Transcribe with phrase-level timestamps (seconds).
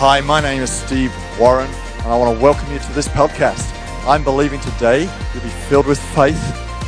[0.00, 3.68] Hi, my name is Steve Warren, and I want to welcome you to this podcast.
[4.06, 6.40] I'm believing today you'll be filled with faith,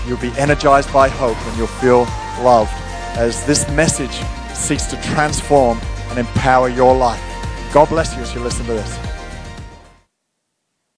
[0.07, 2.03] you'll be energized by hope, and you'll feel
[2.41, 2.71] loved
[3.19, 4.17] as this message
[4.55, 7.21] seeks to transform and empower your life.
[7.73, 9.10] God bless you as you listen to this.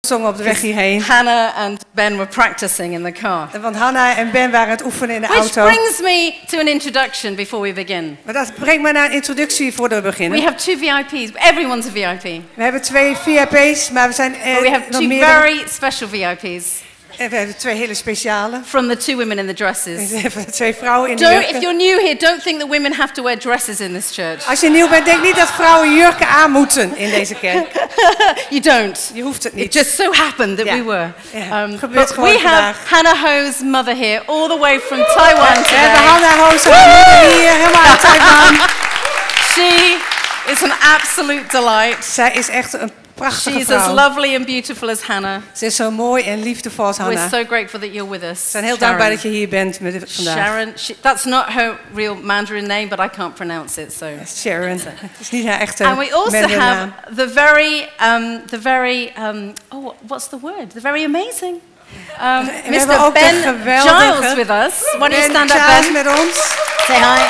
[0.09, 1.01] Zongen op de weg hierheen.
[1.03, 3.49] Hannah and Ben were practicing in the car.
[3.61, 5.65] Want Hanna en Ben waren het oefenen in de Which auto.
[5.75, 8.17] brings me to an introduction before we begin.
[8.25, 10.43] Maar dat brengt mij naar een introductie voordat we We beginnen.
[10.43, 11.31] have two VIPs.
[11.51, 12.43] Everyone's a VIP.
[12.55, 15.25] We hebben twee VIP's, maar we zijn eh, we have nog two meer.
[15.27, 16.65] very special VIPs
[17.29, 18.61] we hebben twee hele speciale.
[18.65, 20.11] from the two women in the dresses.
[20.51, 21.61] Twee vrouwen in de Don't, if jurken.
[21.61, 24.47] you're new here, don't think that women have to wear dresses in this church.
[24.49, 27.67] Als je nieuw bent, denk niet dat vrouwen jurken aan moeten in deze kerk.
[28.51, 29.11] You don't.
[29.15, 29.73] Je hoeft het It niet.
[29.75, 30.75] just so happened that Ja.
[30.75, 31.11] we were.
[31.49, 32.95] Ja, Um, gebeurt gewoon we have.
[32.95, 36.07] Hannah Ho's mother here, all the way from Taiwan We hebben today.
[36.07, 38.69] Hanna Hoos hier helemaal uit Taiwan.
[39.55, 39.97] She
[40.47, 42.05] is an absolute delight.
[42.05, 42.91] Zij is echt een
[43.23, 45.43] prachtige She's as lovely and beautiful as Hannah.
[45.53, 47.29] Ze is zo mooi en liefdevol als We're Hanna.
[47.29, 48.43] so grateful that you're with us.
[48.43, 50.35] We zijn heel dankbaar dat je hier bent met vandaag.
[50.37, 53.93] Sharon, she, that's not her real Mandarin name, but I can't pronounce it.
[53.93, 54.81] So, Sharon.
[54.81, 57.17] Het is niet haar echte and we also Mandarin have naam.
[57.17, 60.71] the very, um, the very, um, oh, what's the word?
[60.71, 61.61] The very amazing.
[62.21, 63.13] Um, Mr.
[63.13, 64.97] Ben Giles with us.
[64.99, 65.93] Why don't you stand up, Ben?
[65.93, 66.37] met ons.
[66.87, 67.21] Say hi.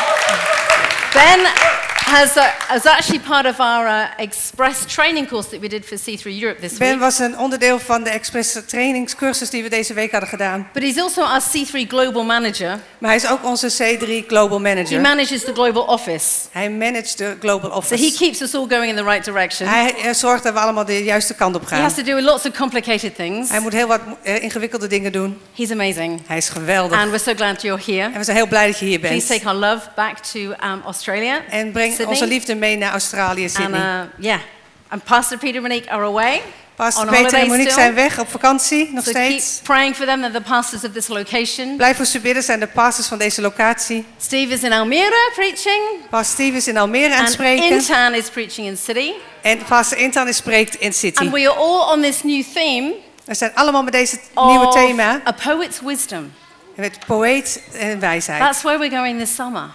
[1.13, 1.41] Ben
[2.13, 5.97] has, uh, is actually part of our uh, express training course that we did for
[5.99, 7.01] C3 Europe this Ben week.
[7.01, 10.69] was een onderdeel van de express trainingscursus die we deze week hadden gedaan.
[10.73, 12.79] But he's also our C3 global manager.
[12.99, 15.01] Maar hij is ook onze C3 Global He Manager.
[15.01, 16.27] manages the global office.
[16.51, 18.05] Hij managt de Global So Office.
[18.05, 19.69] he keeps us all going in the right direction.
[19.69, 21.81] Hij eh, zorgt dat we allemaal de juiste kant op He gaan.
[21.83, 23.49] has to do lots of complicated things.
[23.51, 25.41] Hij moet heel wat eh, ingewikkelde dingen doen.
[25.55, 26.21] He's amazing.
[26.27, 26.99] Hij is geweldig.
[26.99, 28.03] And we're so glad you're here.
[28.13, 29.41] En we zijn heel blij dat je hier Please bent.
[29.43, 31.41] take our love back to um, Australia.
[31.51, 32.21] En breng Sydney.
[32.21, 33.81] onze liefde mee naar Australië, And Sydney.
[33.81, 34.39] uh, yeah,
[34.89, 36.43] and Pastor Peter and Monique are away
[36.77, 37.83] Pastor Peter en Monique still.
[37.83, 39.55] zijn weg op vakantie, nog so steeds.
[39.55, 40.21] keep praying for them.
[40.21, 41.77] They're the pastors of this location.
[41.77, 44.07] Blijf voor ze bidden, zijn de pastors van deze locatie.
[44.19, 47.69] Steve is in Almere preaching, Pastor Steve is in Almere aan het and spreken.
[47.71, 49.11] Intan is preaching in City.
[49.43, 51.21] En Pastor Intan is spreekt in City.
[51.21, 52.93] And we are all on this new theme
[53.25, 55.21] We zijn allemaal met deze nieuwe thema.
[55.27, 56.33] a poet's wisdom.
[56.75, 58.41] Met poëet en wijsheid.
[58.41, 59.71] That's where we're going this summer.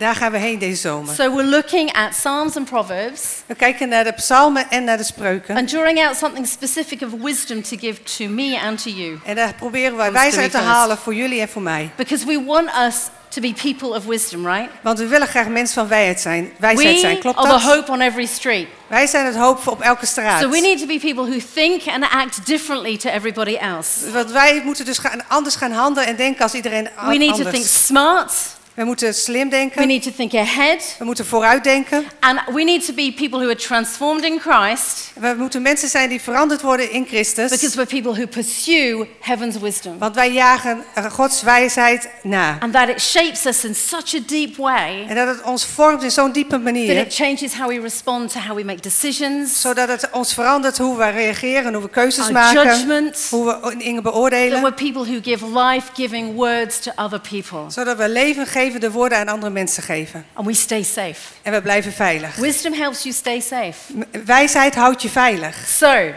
[0.00, 1.14] Daar gaan we heen deze zomer.
[1.14, 5.04] So we're looking at Psalms and Proverbs We kijken naar de psalmen en naar de
[5.04, 5.56] spreuken.
[5.56, 9.18] and drawing out something specific of wisdom to give to me and to you.
[9.24, 11.90] En daar proberen wij wijsheid te halen voor jullie en voor mij.
[11.96, 12.94] Because we want us
[13.28, 14.68] to be people of wisdom, right?
[14.82, 16.52] Want we willen graag mensen van wijsheid zijn.
[16.58, 17.14] Wijsheid zijn.
[17.14, 17.74] We Klopt are the dat?
[17.76, 18.66] hope on every street.
[18.86, 20.40] Wij zijn het hoop op elke straat.
[20.42, 24.10] So we need to be people who think and act differently to everybody else.
[24.10, 27.30] Want wij moeten dus gaan, anders gaan handelen en denken als iedereen a- We need
[27.30, 27.48] anders.
[27.50, 28.32] to think smart.
[28.74, 29.86] We moeten slim We denken.
[29.86, 30.96] need to think ahead.
[30.98, 32.04] We moeten vooruit denken.
[32.20, 36.08] And we need to be people who are transformed in Christ We moeten mensen zijn
[36.08, 37.50] die veranderd worden in Christus.
[37.50, 39.98] because we're people who pursue heaven's wisdom.
[39.98, 42.56] Want wij jagen Gods wijsheid na.
[42.60, 46.02] And that it shapes us in such a deep way En dat het ons vormt
[46.02, 46.96] in zo'n diepe that manier.
[46.96, 50.96] it changes how we respond to how we make decisions, Zodat het ons verandert hoe
[50.96, 52.64] we reageren, hoe we keuzes our maken.
[52.64, 54.60] judgment, Hoe we dingen that beoordelen.
[54.62, 57.70] we're people who give life-giving words to other people.
[57.70, 60.24] Zodat we leven geven, de woorden aan andere mensen geven.
[60.32, 61.16] And we stay safe.
[61.42, 62.36] En we blijven veilig.
[62.36, 64.06] Wisdom helps you stay safe.
[64.24, 65.68] Wijsheid houdt je veilig.
[65.68, 66.12] So,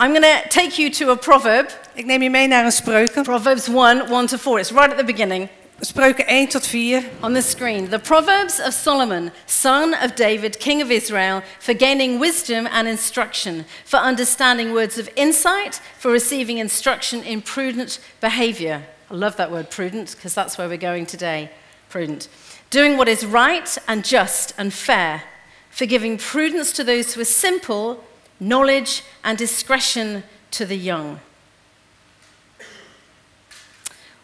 [0.00, 3.22] I'm going to take you to a proverb, Ik neem je mee naar een spreuken.
[3.22, 4.58] Proverbs 1 1 to 4.
[4.58, 5.48] It's right at the beginning
[5.84, 7.02] Spreuken 1 tot 4.
[7.22, 7.88] on the screen.
[7.88, 13.64] The Proverbs of Solomon, son of David, king of Israel, for gaining wisdom and instruction,
[13.84, 18.82] for understanding words of insight, for receiving instruction in prudent behavior.
[19.10, 21.50] I love that word prudent because that's where we're going today.
[21.92, 22.28] Prudent.
[22.70, 25.22] Doing what is right and just and fair,
[25.70, 28.02] for giving prudence to those who are simple,
[28.40, 30.22] knowledge and discretion
[30.52, 31.20] to the young.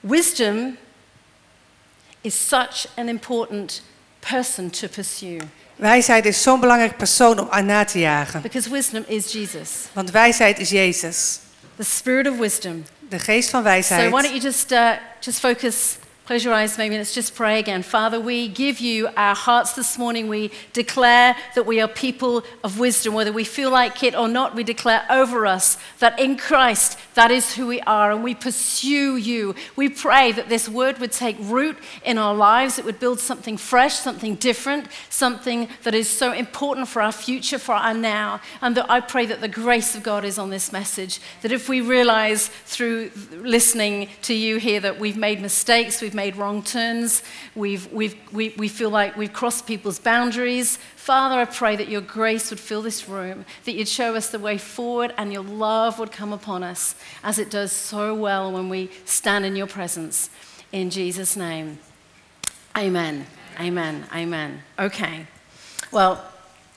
[0.02, 0.78] Wisdom
[2.24, 3.82] is such an important
[4.20, 5.40] person to pursue
[5.78, 8.42] Wijsheid is zo'n belangrijk persoon om aan na te jagen.
[8.42, 11.38] because wisdom is Jesus, Want wijsheid is Jezus.
[11.76, 12.84] the spirit of wisdom.
[13.08, 15.96] De geest van So why don't you just uh, just focus,
[16.28, 17.82] close your eyes, maybe let's just pray again.
[17.82, 20.28] Father, we give you our hearts this morning.
[20.28, 24.54] We declare that we are people of wisdom, whether we feel like it or not.
[24.54, 29.16] We declare over us that in Christ that is who we are, and we pursue
[29.16, 29.54] you.
[29.74, 32.78] We pray that this word would take root in our lives.
[32.78, 37.58] It would build something fresh, something different, something that is so important for our future,
[37.58, 38.42] for our now.
[38.60, 41.20] And that I pray that the grace of God is on this message.
[41.40, 46.36] That if we realize through listening to you here that we've made mistakes, we've made
[46.36, 47.22] wrong turns.
[47.54, 50.78] We've, we've, we, we feel like we've crossed people's boundaries.
[50.96, 54.38] Father, I pray that your grace would fill this room, that you'd show us the
[54.38, 58.68] way forward, and your love would come upon us, as it does so well when
[58.68, 60.28] we stand in your presence.
[60.72, 61.78] In Jesus' name.
[62.76, 63.26] Amen.
[63.60, 64.04] Amen.
[64.12, 64.50] Amen.
[64.78, 65.26] Okay.
[65.92, 66.18] Well,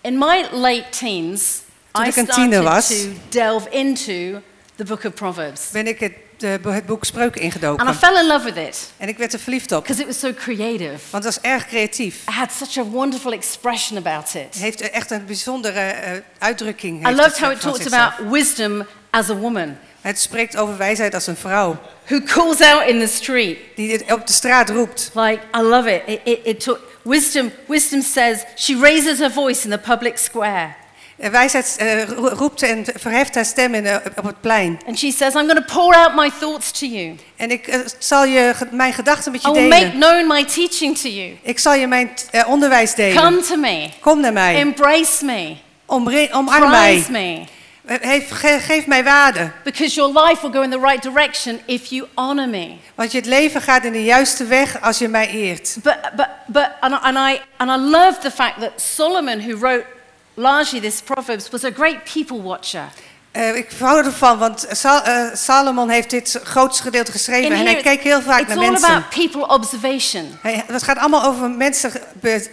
[0.04, 1.64] in my late teens,
[1.94, 4.42] I ik een tiener started was- to delve into
[4.78, 5.72] the book of Proverbs.
[5.72, 7.96] Ben ik het, eh, het boek Spreuken And I ingedoken.
[7.96, 9.82] fell in love with it En ik werd er verliefd op.
[9.84, 11.00] because it was so creative.
[11.10, 12.16] Want het was erg creatief.
[12.28, 14.34] It had such a wonderful expression about it.
[14.54, 17.08] Het heeft echt een bijzondere eh, uitdrukking.
[17.08, 18.14] I loved het how it van talked zichzelf.
[18.14, 21.80] about wisdom as a woman Het spreekt over wijsheid als een vrouw.
[22.08, 23.58] who calls out in the street.
[23.76, 25.12] Die het op de straat roept.
[25.14, 26.02] Like, I love it.
[26.06, 30.76] It, it, it wisdom, wisdom says she raises her voice in the public square.
[31.22, 34.80] En wijsheid eh, ro- roept en verheft haar stem in, de- op het plein.
[34.88, 37.16] And she says, I'm going to pour out my thoughts to you.
[37.36, 39.92] En ik eh, zal je, mijn gedachten met I je make delen.
[40.00, 41.38] known my teaching to you.
[41.42, 43.24] Ik zal je mijn eh, onderwijs delen.
[43.24, 43.90] Come to me.
[44.00, 44.56] Kom naar mij.
[44.56, 45.56] Embrace me.
[45.86, 47.06] Omre- omarm mij.
[47.10, 47.44] Me.
[47.86, 49.52] Eh, Geef, ge- geef mij waarde.
[49.64, 52.72] Because your life will go in the right direction if you honor me.
[52.96, 55.76] Want je het leven gaat in de juiste weg als je mij eert.
[55.84, 59.58] But, but, but and, I, and, I, and I love the fact that Solomon, who
[59.58, 59.84] wrote
[60.34, 62.84] largely this Proverbs, was a great people watcher.
[63.32, 67.52] Eh, ik hou ervan, want Sal- eh, Salomon heeft dit grootste gedeelte geschreven.
[67.58, 68.90] en hij keek heel vaak it's naar all mensen.
[68.90, 70.38] about people observation.
[70.42, 71.92] Hij, het gaat allemaal over mensen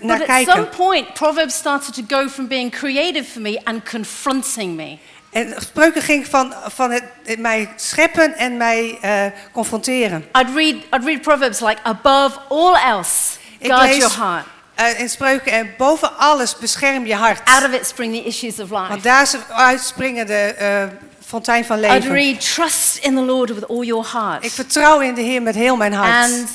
[0.00, 0.68] naar But at some kijken.
[0.68, 4.98] point, Proverbs started to go from being creative for me and confronting me.
[5.32, 10.24] En spreuken ging van, van het, het mij scheppen en mij eh, confronteren.
[10.38, 14.44] I'd read, I'd read Proverbs like, above all else, guard your heart.
[14.78, 17.40] Eh, in spreuken en boven alles bescherm je hart.
[17.44, 19.00] Out of it spring the issues of Want life.
[19.02, 20.82] daar uitspringen de eh,
[21.26, 22.12] fontein van I'd leven.
[22.12, 24.52] read, trust in the Lord with all your Ik heart.
[24.52, 26.32] vertrouw in de Heer met heel mijn hart.
[26.32, 26.48] And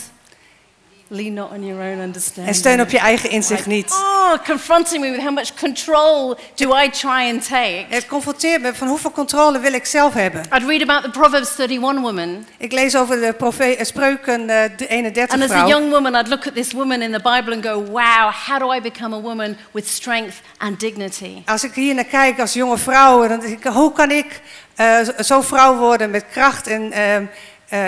[1.13, 2.48] lean not on your own understanding.
[2.48, 3.92] en steun op je eigen inzicht niet.
[3.92, 7.86] Oh, confronting me with how much control do I try and take.
[7.89, 10.42] Het confronteert me van hoeveel controle wil ik zelf hebben.
[10.42, 14.88] I'd read about the Proverbs 31 woman, Ik lees over de profe- eh, spreuken de
[14.88, 15.68] 31 and as a vrouw.
[15.68, 18.74] young woman, I'd look at this woman in the Bible and go, wow, how do
[18.74, 21.42] I become a woman with strength and dignity?
[21.45, 24.42] Als ik hier naar kijk als jonge vrouw, dan denk ik, hoe kan ik
[24.75, 27.01] eh, zo'n vrouw worden met kracht en eh,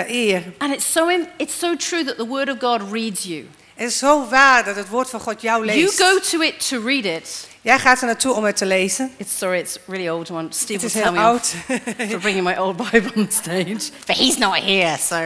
[0.08, 0.42] eer?
[0.58, 3.46] And it's so, it's so true that the Word of God reads you.
[3.74, 6.02] Het is zo waar dat het woord van God jou You leest.
[6.02, 7.48] go to it to read it.
[7.60, 9.12] Jij gaat er naartoe om het te lezen.
[9.16, 10.48] It's sorry, it's really old one.
[10.50, 11.46] Steve Het is heel me oud.
[12.10, 15.16] for bringing my old Bible on stage, but he's not here, so.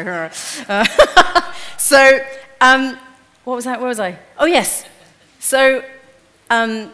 [0.68, 0.84] uh,
[1.76, 2.18] so,
[2.60, 2.98] um,
[3.44, 3.78] what was that?
[3.78, 4.16] Where was I?
[4.36, 4.84] Oh yes.
[5.38, 5.82] So,
[6.48, 6.90] um,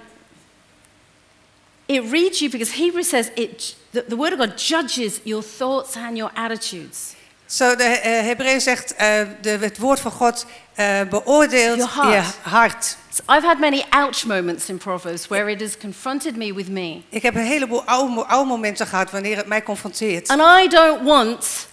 [1.89, 3.77] it reads you because Hebrews says it.
[3.93, 7.16] The, the Word of God judges your thoughts and your attitudes.
[7.47, 12.27] Zo, de eh, Hebreeën zegt, eh, de, het woord van God eh, beoordeelt Your heart.
[12.43, 12.97] je hart.
[13.13, 17.03] So I've had many ouch moments in Proverbs where it has confronted me with me,
[17.09, 20.29] Ik heb een heleboel oude, momenten gehad wanneer het mij confronteert.
[20.29, 21.69] and I don't want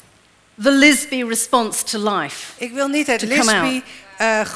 [0.64, 2.52] the Lisby response to life.
[2.58, 3.82] Ik wil niet het Lisby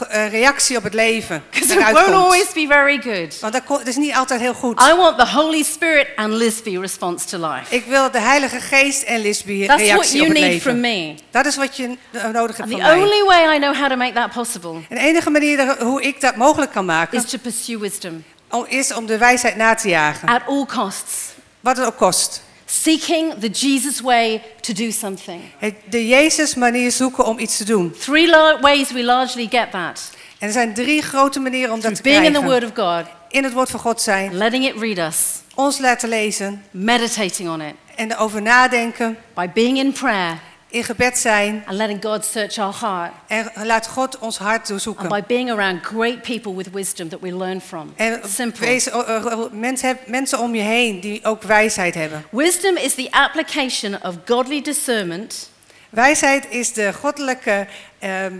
[0.09, 3.39] eh, reactie op het leven Because it won't always be very good.
[3.39, 4.81] Want dat, is niet altijd heel goed.
[4.81, 7.75] I want the Holy Spirit and Lisby response to life.
[7.75, 10.61] Ik wil de Heilige Geest en Lisby That's what op you het need leven.
[10.71, 11.15] from me.
[11.31, 13.01] Dat is wat je eh, nodig hebt And van the mij.
[13.01, 16.21] only way I know how to make that possible En de enige manier hoe ik
[16.21, 19.89] dat mogelijk kan maken, is to pursue wisdom om- is om de wijsheid na te
[19.89, 20.27] jagen.
[20.27, 21.13] at all costs,
[21.59, 22.41] Wat het ook kost.
[22.69, 25.41] Seeking the Jesus way to do something.
[25.89, 27.91] De Jezus manier zoeken om iets te doen.
[27.99, 28.29] Three
[28.61, 30.09] ways we largely get that.
[30.39, 32.71] En er zijn drie grote manieren om dat te being in the krijgen.
[32.73, 35.17] Word of God, In het woord van God zijn, letting it read us,
[35.55, 36.63] ons laten lezen.
[36.71, 42.03] Meditating on it, en erover nadenken, by being in prayer in gebed zijn and letting
[42.03, 46.55] God search our heart, en laat God ons hart and by being around great people
[46.55, 47.93] with wisdom that we learn from.
[47.95, 48.65] En Simple.
[48.65, 52.25] wees, eh, eh, mensen, heb- mensen om je heen die ook wijsheid hebben.
[52.31, 55.49] Wisdom is the application of godly discernment
[55.89, 57.67] Wijsheid is de goddelijke
[57.99, 58.37] ehm,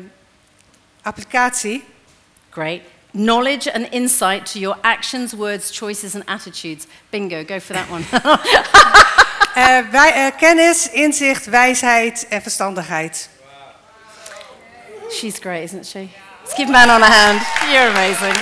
[1.02, 1.84] applicatie
[2.50, 2.82] Great.
[3.12, 6.86] Knowledge and insight to your actions, words, choices, and attitudes.
[7.10, 8.04] Bingo, go for that one.
[9.58, 13.30] Eh, wij, eh, kennis, inzicht, wijsheid en verstandigheid.
[15.12, 16.08] She's great, isn't she?
[16.44, 17.42] Let's give man on a hand.
[17.72, 18.36] You're amazing.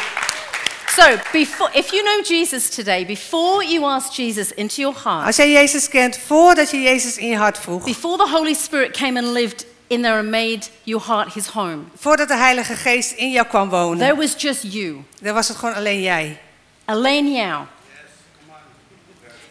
[0.88, 5.36] So, before, if you know Jesus today, before you ask Jesus into your heart, Als
[5.36, 9.20] jij Jezus kent voordat je Jezus in je hart vroeg, before the Holy Spirit came
[9.20, 13.32] and lived in there and made your heart his home, voordat de Heilige Geest in
[13.32, 16.40] jou kwam wonen, there was just you, dan was het gewoon alleen jij.
[16.86, 17.68] Elaine Yao.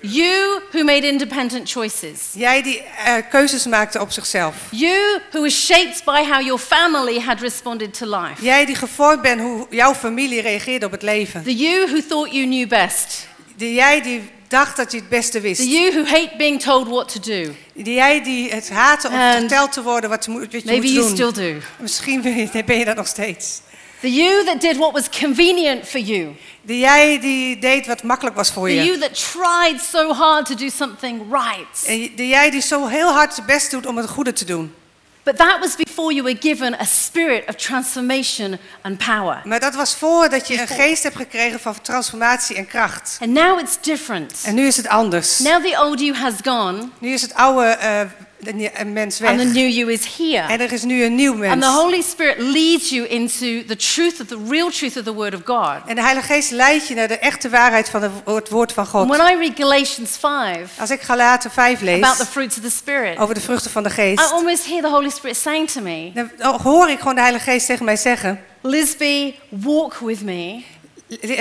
[0.07, 2.19] You who made independent choices.
[2.35, 4.55] Jij die eh, keuzes maakte op zichzelf.
[4.71, 8.45] You who was shaped by how your family had responded to life.
[8.45, 11.43] Jij die gevormd bent hoe jouw familie reageerde op het leven.
[11.43, 13.27] The you who thought you knew best.
[13.57, 15.63] Die jij die dacht dat je het beste The wist.
[15.63, 17.51] you who hate being told what to do.
[17.75, 21.07] Die jij die het haatte om verteld te worden wat, je moet- je Maybe you
[21.07, 21.17] doen.
[21.31, 21.59] still do.
[21.79, 22.23] Misschien
[22.67, 23.61] ben je dat nog steeds.
[24.05, 26.37] The you that did what was convenient for you.
[26.63, 28.85] Die jij die deed wat makkelijk was voor The je.
[28.85, 31.85] you that tried so hard to do something right.
[31.87, 34.75] En die jij die zo heel hard zijn best doet om het goede te doen.
[35.23, 39.41] But that was before you were given a spirit of transformation and power.
[39.45, 43.19] Maar dat was voordat je een geest hebt gekregen van transformatie en kracht.
[43.21, 44.41] And now it's different.
[44.45, 45.39] En nu is het anders.
[45.39, 48.01] Now the old you has gone Nu is het oude eh,
[48.47, 49.31] eh, mens weg.
[49.31, 50.53] and the new you is here.
[50.53, 51.65] En er is nu een nieuw And mens.
[51.65, 55.35] the Holy Spirit leads you into the truth of the real truth of the Word
[55.35, 55.77] of God.
[55.87, 58.93] En de Heilige Geest leidt je naar de echte waarheid van het woord- van And
[58.93, 59.09] God.
[59.09, 62.71] when I read Galatians 5 Als ik Galaten 5 about the lees fruits of the
[62.71, 65.81] Spirit, over de vruchten van de I geest, almost hear the Holy Spirit saying to
[65.81, 70.33] me, dan hoor ik gewoon de Heilige Geest tegen mij zeggen: Lisby, walk with me,
[70.33, 70.65] "Li-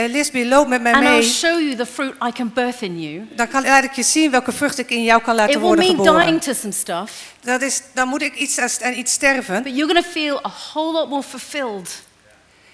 [0.09, 3.27] Lisby, loop met mij and I'll show you the fruit I can birth in you.
[3.35, 5.67] Dan kan, laat ik je zien welke vrucht ik in jou kan laten It will
[5.67, 6.25] worden mean geboren.
[6.25, 9.63] dying to some stuff, Dat is, dan moet ik iets aan iets sterven.
[9.63, 12.02] but you're going to feel a whole lot more fulfilled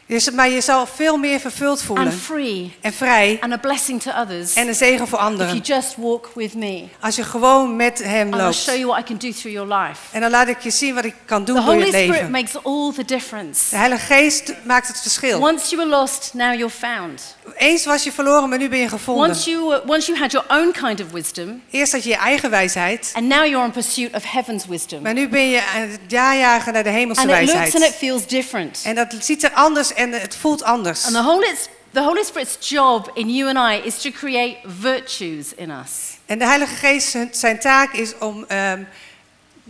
[0.09, 2.13] Dus, maar je zal veel meer vervuld and voelen.
[2.13, 3.37] free En vrij.
[3.41, 5.57] and a blessing to others En een zegen voor if you anderen.
[5.57, 6.83] just walk with me.
[6.99, 8.55] Als je gewoon met hem And I'll loopt.
[8.55, 9.99] show you what I can do through your life.
[10.11, 12.09] En dan laat ik je zien wat ik kan doen The door je Holy Spirit
[12.09, 12.31] leven.
[12.31, 13.69] makes all the difference.
[13.69, 15.39] De Heilige Geest maakt het verschil.
[15.41, 17.35] Once you were lost, now you're found.
[17.57, 19.29] Eens was je verloren, maar nu ben je gevonden.
[19.29, 22.15] Once you, were, once you had your own kind of wisdom, Eerst had je je
[22.15, 23.11] eigen wijsheid.
[23.13, 25.01] and now you're in pursuit of heaven's wisdom.
[25.01, 27.71] Maar nu ben je aan het jaarjagen naar de hemelse And it looks and it
[27.71, 27.95] wijsheid.
[27.95, 28.81] feels different.
[28.85, 31.05] En dat ziet er anders en het voelt anders.
[31.05, 31.55] And the Holy,
[31.93, 35.91] the Holy Spirit's job in you and I is to create virtues in us.
[36.25, 38.83] En de Heilige Geest, zijn- zijn taak is om ehm,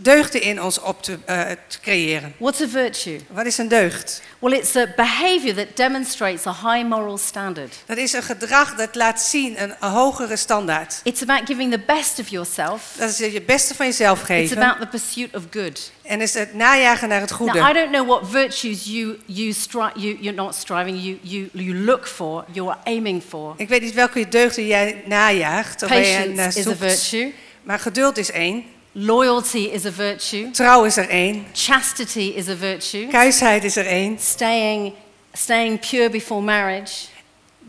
[0.02, 2.34] deugden in ons op te, eh, te creëren.
[2.38, 3.20] What's a virtue?
[3.30, 4.22] Wat is een deugd?
[4.38, 7.74] Well, it's a behavior that demonstrates a high moral standard.
[7.86, 11.00] Dat is een gedrag dat laat zien een, een hogere standaard.
[11.02, 12.94] It's about giving the best of yourself.
[12.98, 14.58] Dat is je beste van jezelf It's geven.
[14.62, 15.90] about the pursuit of good.
[16.02, 17.72] En is het najagen naar het Now, I goede.
[17.72, 22.06] don't know what virtues you, you, stri- you, you're not striving, you, you, you look
[22.06, 23.54] for, you're aiming for.
[23.56, 25.82] Ik weet niet welke deugden jij najaagt.
[25.82, 26.78] Of waar je naar Patience is a zoekt.
[26.78, 27.34] virtue.
[27.62, 28.64] Maar geduld is één.
[28.92, 30.50] Loyalty is a virtue.
[30.50, 31.46] Trouw is er één.
[31.52, 33.06] Chastity is a virtue.
[33.06, 34.18] Kuisheid is er één.
[34.18, 34.92] Staying,
[35.32, 37.06] staying pure before marriage.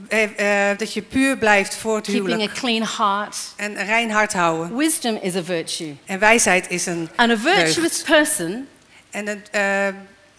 [0.08, 3.38] Eh, eh, dat je puur blijft voor het Keeping a clean heart.
[3.56, 4.78] En een rein hart houden.
[4.78, 5.96] Wisdom is a virtue.
[6.06, 8.04] En wijsheid is een And a virtuous deugd.
[8.06, 8.68] person
[9.10, 9.88] En een, eh,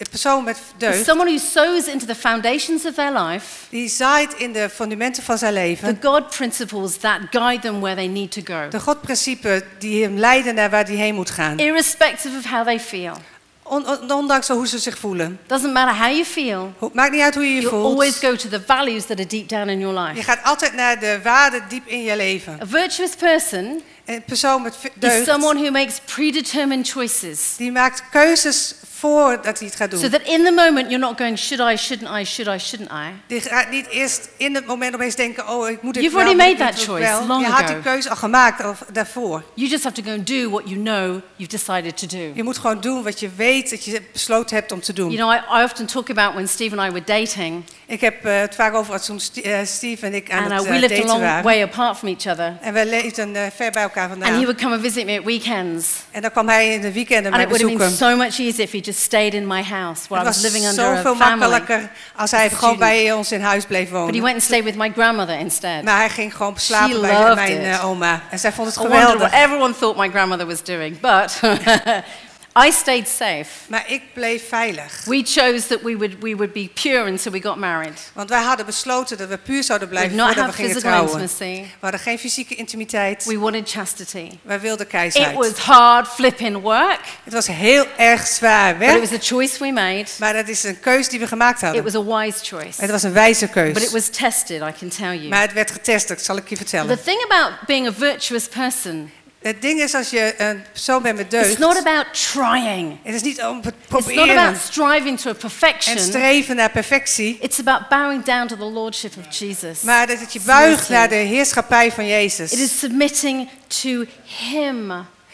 [0.03, 4.35] een persoon met deugd, someone who sows into the foundations of their life die zaait
[4.35, 5.99] in de fundamenten van zijn the leven.
[6.03, 10.55] God principles that guide them where they need to go, De Godprincipe die hem leiden
[10.55, 11.59] naar waar hij heen moet gaan.
[11.59, 13.17] irrespective of how they feel.
[13.63, 15.39] On- on- ondanks hoe ze zich voelen.
[15.47, 18.33] Doesn't matter how you feel, Het maakt niet uit hoe je je you always voelt.
[18.33, 20.23] go to the values that are deep down in your Je life.
[20.23, 22.59] gaat altijd naar de waarden diep in je leven.
[22.63, 27.55] A virtuous person En een persoon met v- is deugd, someone who makes predetermined choices.
[27.57, 28.75] die maakt keuzes
[29.07, 30.11] voordat hij het gaat So doen.
[30.11, 33.13] that in the moment you're not going, should I, shouldn't I, should I, shouldn't I?
[33.27, 36.27] Die gaat niet eerst in het moment opeens denken, oh ik moet dit You've wel,
[36.27, 37.27] already moet ik made that choice wel.
[37.27, 39.43] long Je had die keuze al gemaakt al daarvoor.
[39.55, 42.31] You just have to go and do what you know you've decided to do.
[42.35, 45.11] Je moet gewoon doen wat je weet dat je besloten hebt om te doen.
[45.11, 48.25] You know, I, I often talk about when Steve and I were dating, Ik heb
[48.25, 50.75] eh, het vaak over als toen eh, Steve en ik aan and uh, het we
[50.75, 51.45] eh, lived a long waren.
[51.45, 52.57] way apart from each other.
[52.61, 54.41] En we leefden eh, ver bij elkaar And he vandaan.
[54.43, 55.87] would come and visit me at weekends.
[56.11, 58.17] En dan kwam hij in de weekenden And mij it would have been bezoeken.
[58.17, 60.67] so much easier if he just stayed in my house where I Het was living
[60.69, 61.39] under a zoveel family.
[61.49, 64.23] makkelijker als hij gewoon bij ons in huis bleef But he wonen.
[64.23, 65.83] went and stayed with my grandmother instead.
[65.83, 67.65] Maar hij ging gewoon slapen She bij mijn it.
[67.79, 68.21] eh, oma.
[68.31, 69.45] En zij vond het I wondered what geweldig.
[69.45, 71.41] everyone thought my grandmother was doing, but
[72.59, 73.47] I stayed safe.
[73.67, 75.03] Maar ik bleef veilig.
[75.05, 78.11] We chose that we would, we would be pure until we got married.
[78.13, 81.21] Want wij hadden besloten dat we puur zouden blijven not voordat we gingen trouwen.
[81.21, 81.61] intimacy.
[81.63, 83.25] We hadden geen fysieke intimiteit.
[83.25, 84.31] We wanted chastity.
[84.43, 85.35] Wij wilden It keizheid.
[85.37, 89.01] was hard flipping work, Het was heel erg zwaar but it werk.
[89.11, 90.07] was a choice we made.
[90.19, 91.83] Maar dat is een keus die we gemaakt It hadden.
[91.85, 92.81] was a wise choice.
[92.81, 95.29] Het was een wijze But it was tested, I can tell you.
[95.29, 97.03] Maar het werd getest, dat zal ik je The vertellen.
[97.03, 99.11] thing about being a virtuous person,
[99.43, 101.59] Het ding is als je een persoon bent met it's deugd.
[101.59, 102.99] not about trying.
[103.03, 105.99] Het is niet om het It's not proberen about striving to a en perfection.
[105.99, 107.39] streven naar perfectie.
[107.41, 109.81] It's about bowing down to the lordship of Jesus.
[109.81, 112.53] Maar dat het je buigt naar de heerschappij van Jezus.
[112.53, 114.93] It is submitting to Him.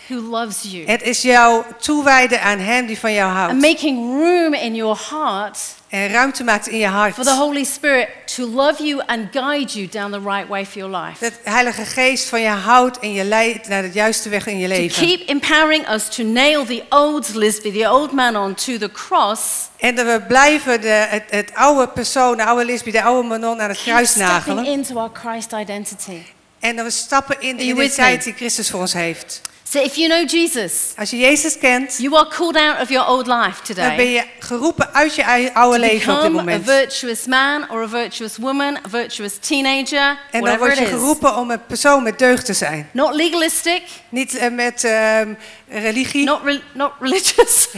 [0.09, 0.87] Who loves you.
[0.87, 3.61] Het is jouw toewijden aan Hem die van jou And houdt.
[3.61, 7.15] making room in your heart En ruimte maakt in je hart.
[7.15, 10.79] for the Holy Spirit to love you and guide you down the right way for
[10.81, 11.25] your life.
[11.25, 14.59] Dat de Heilige Geest van je houdt en je leidt naar de juiste weg in
[14.59, 15.07] je To leven.
[15.07, 19.41] keep empowering us to nail the old Lisby, the old man, onto the cross.
[19.77, 23.61] En dat we blijven de, het, het oude persoon, de oude lesbie, de oude manon
[23.61, 24.65] aan het Keep kruis nagelen.
[24.65, 26.19] into our Christ identity.
[26.61, 29.41] En dat we stappen in de identiteit die Christus voor ons heeft.
[29.73, 33.09] So if you know Jesus, Als je Jezus kent, you are called out of your
[33.09, 34.07] old life dan ben today.
[34.13, 36.65] je geroepen uit je oude leven op dit become a moment.
[36.65, 41.51] virtuous man or a virtuous woman, a virtuous teenager, En dan word je geroepen om
[41.51, 42.89] een persoon met deugd te zijn.
[42.93, 45.35] Not legalistic, Niet eh, met ehm,
[45.69, 47.69] religie, not, re- not religious,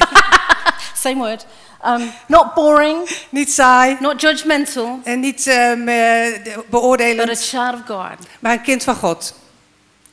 [1.04, 1.46] same word,
[1.86, 7.74] um, not boring, niet saai not judgmental, en niet eh, de- but a beoordelend, child
[7.74, 9.34] of God maar een kind van God.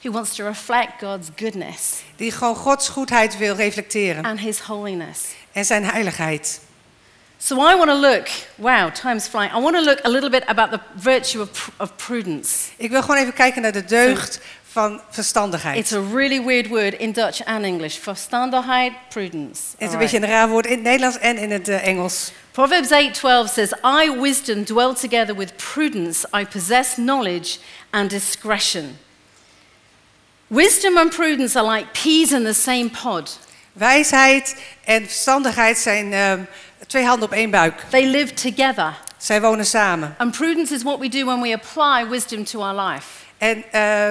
[0.01, 5.19] who wants to reflect God's goodness Die gewoon Gods goedheid wil reflecteren and his holiness.
[5.51, 6.59] en zijn heiligheid.
[7.39, 9.51] So I want to look, wow, time's flying.
[9.55, 12.50] I want to look a little bit about the virtue of, of prudence.
[12.77, 14.39] Ik wil gewoon even kijken naar de deugd
[14.77, 15.77] van verstandigheid.
[15.77, 17.98] It's a really weird word in Dutch and English.
[17.98, 19.62] Verstandigheid, prudence.
[19.77, 20.29] Het is een All beetje right.
[20.29, 22.31] een raar woord in het Nederlands en in het eh, Engels.
[22.51, 26.27] Proverbs 8:12 says, "I wisdom dwell together with prudence.
[26.39, 27.57] I possess knowledge
[27.89, 28.98] and discretion."
[30.48, 33.39] Wisdom and prudence are like peas in the same pod.
[33.74, 36.41] Wijsheid en verstandigheid zijn ehm,
[36.88, 37.86] twee handen op één buik.
[37.89, 38.93] They live together.
[39.17, 40.15] Zij wonen samen.
[40.17, 43.07] And prudence is what we do when we apply wisdom to our life.
[43.38, 44.10] En eh,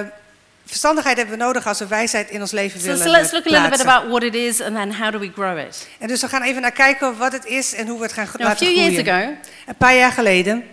[0.67, 3.45] verstandigheid hebben we nodig als we wijsheid in ons leven So, willen so let's look
[3.47, 5.87] a little bit about what it is and then how do we grow it.
[5.99, 8.27] En dus we gaan even naar kijken wat het is en hoe we het gaan
[8.33, 9.13] Now, laten few years groeien.
[9.23, 9.33] ago,
[9.65, 10.63] Een paar jaar geleden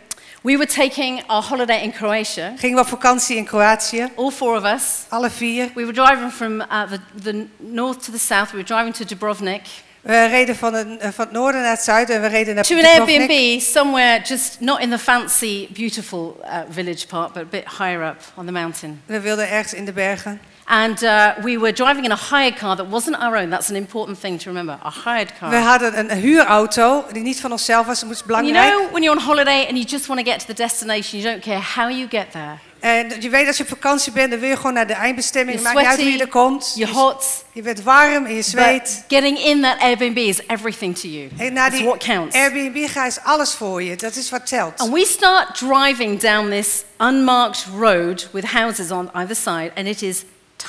[0.42, 4.08] we were taking our holiday in Croatia, gingen we op vakantie in Kroatië.
[4.16, 4.82] all four of us.
[5.08, 5.68] Alle vier.
[5.74, 8.50] We were driving from uh, the, the north to the south.
[8.50, 9.62] We were driving to Dubrovnik
[10.04, 12.64] We reden van het, eh, van het noorden naar het zuiden en we reden naar
[12.64, 13.18] to an Dubrovnik.
[13.18, 18.02] Airbnb somewhere just not in the fancy, beautiful uh, village part, but a bit higher
[18.02, 19.02] up on the mountain.
[19.06, 20.40] We wilden ergens in de bergen.
[20.64, 23.50] And uh, we were driving in a hired car that wasn't our own.
[23.50, 24.78] That's an important thing to remember.
[24.84, 25.50] A hired car.
[25.50, 29.02] We hadden een, een huurauto die niet van onszelf was, dat moest you know, when
[29.02, 31.60] you're on holiday and you just want to get to the destination, you don't care
[31.60, 32.58] how you get there.
[32.84, 35.58] En je weet als je op vakantie bent, dan wil je gewoon naar de eindbestemming.
[35.60, 36.72] You're Maakt niet uit hoe je er komt.
[36.74, 39.04] you're Je- hot, Je bent warm en je zweet.
[39.08, 41.28] getting in that Airbnb is everything to you.
[41.38, 42.36] En naar It's die what counts.
[42.36, 43.96] Airbnb ga is alles voor je.
[43.96, 44.78] Dat is wat telt.
[44.80, 50.02] And we start driving down this unmarked road with houses on either side, and it
[50.02, 50.22] is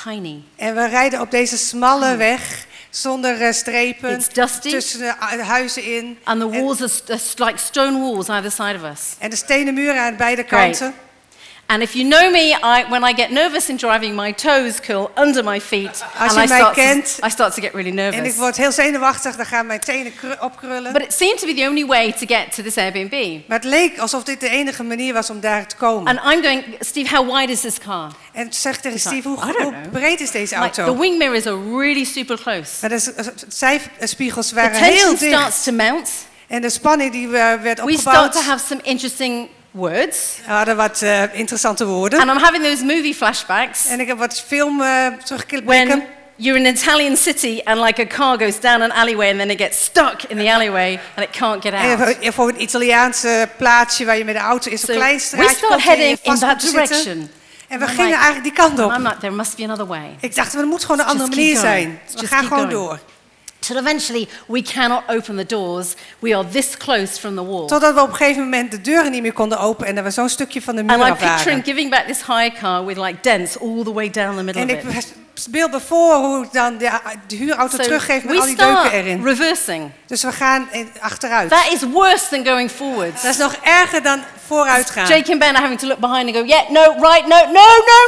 [0.04, 0.42] tiny.
[0.56, 4.10] En we rijden op deze smalle weg zonder eh, strepen.
[4.10, 4.70] It's dusty.
[4.70, 6.18] Tussen de hu- huizen in.
[6.24, 9.00] And the En- walls are st- are like stone walls either side of us.
[9.18, 10.82] En de stenen muren aan beide Great.
[11.68, 15.10] And if you know me, I, when I get nervous in driving, my toes curl
[15.16, 17.72] under my feet, Als and je I mij start, kent- to, I start to get
[17.74, 18.36] really En ik nervous.
[18.36, 20.92] word heel zenuwachtig, dan gaan mijn tenen kru- opkrullen.
[20.92, 23.40] But it seemed to be the only way to get to this Airbnb.
[23.48, 26.16] Maar het leek alsof dit de enige manier was om daar te komen.
[26.18, 28.10] And I'm going, Steve, how wide is this car?
[28.32, 31.00] En toen zeg ik tegen Steve, hoe, hoe breed is deze Like, the auto?
[31.00, 32.70] wing mirrors are really super close.
[32.80, 33.12] Maar de
[33.48, 35.32] zijspiegels waren heel dicht.
[35.34, 36.10] starts to mount.
[36.48, 38.32] En de spanning die werd We start opgebouwd.
[38.32, 40.38] to have some interesting words.
[40.46, 42.20] We hadden wat eh, interessante woorden.
[42.20, 45.64] And I'm having those movie flashbacks En ik heb wat film eh terugblikken.
[45.66, 46.02] when
[46.36, 49.50] you're in an Italian city and like a car goes down an alleyway and then
[49.50, 51.98] it gets stuck in the alleyway and it can't get out.
[51.98, 55.72] voor- voor een Italiaanse plaatsje waar je met de auto So klein we straatje start
[55.72, 56.70] en je heading in that zitten.
[56.86, 57.30] direction.
[57.68, 58.96] En we I'm gingen like- eigenlijk die kant I'm op.
[58.98, 60.16] like, there must be another way.
[60.20, 61.72] Ik dacht, er moet gewoon een Just andere manier going.
[61.74, 62.00] zijn.
[62.14, 62.70] We Just gaan gewoon going.
[62.88, 62.98] door.
[63.66, 65.96] Till eventually we cannot open the doors.
[66.18, 67.66] We are this close from the wall.
[67.66, 70.10] Totdat we op een gegeven moment de deuren niet meer konden openen en dat we
[70.10, 73.18] zo'n stukje van de muur And I'm picturing giving back this high car with like
[73.20, 75.14] dents all the way down the middle En of it.
[75.50, 76.90] Beeld me voor hoe ik dan de,
[77.26, 79.24] de huurauto So teruggeef met al die deuken erin.
[79.24, 79.90] reversing.
[80.06, 80.68] Dus we gaan
[81.00, 81.50] achteruit.
[81.50, 83.22] That is worse than going forwards.
[83.22, 85.06] Dat is nog erger dan vooruit gaan.
[85.06, 87.52] Jake and Ben are having to look behind and go, yeah, no, right, no, no,
[87.52, 87.98] no,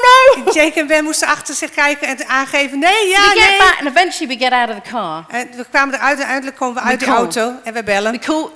[0.45, 0.53] no.
[0.59, 3.59] Jake en Ben moesten achter zich kijken en aangeven, nee, ja, we get nee.
[3.59, 5.25] back and eventually we get out of the car.
[5.29, 8.13] En we kwamen eruit en uiteindelijk komen we uit de auto en we bellen.
[8.13, 8.47] We call,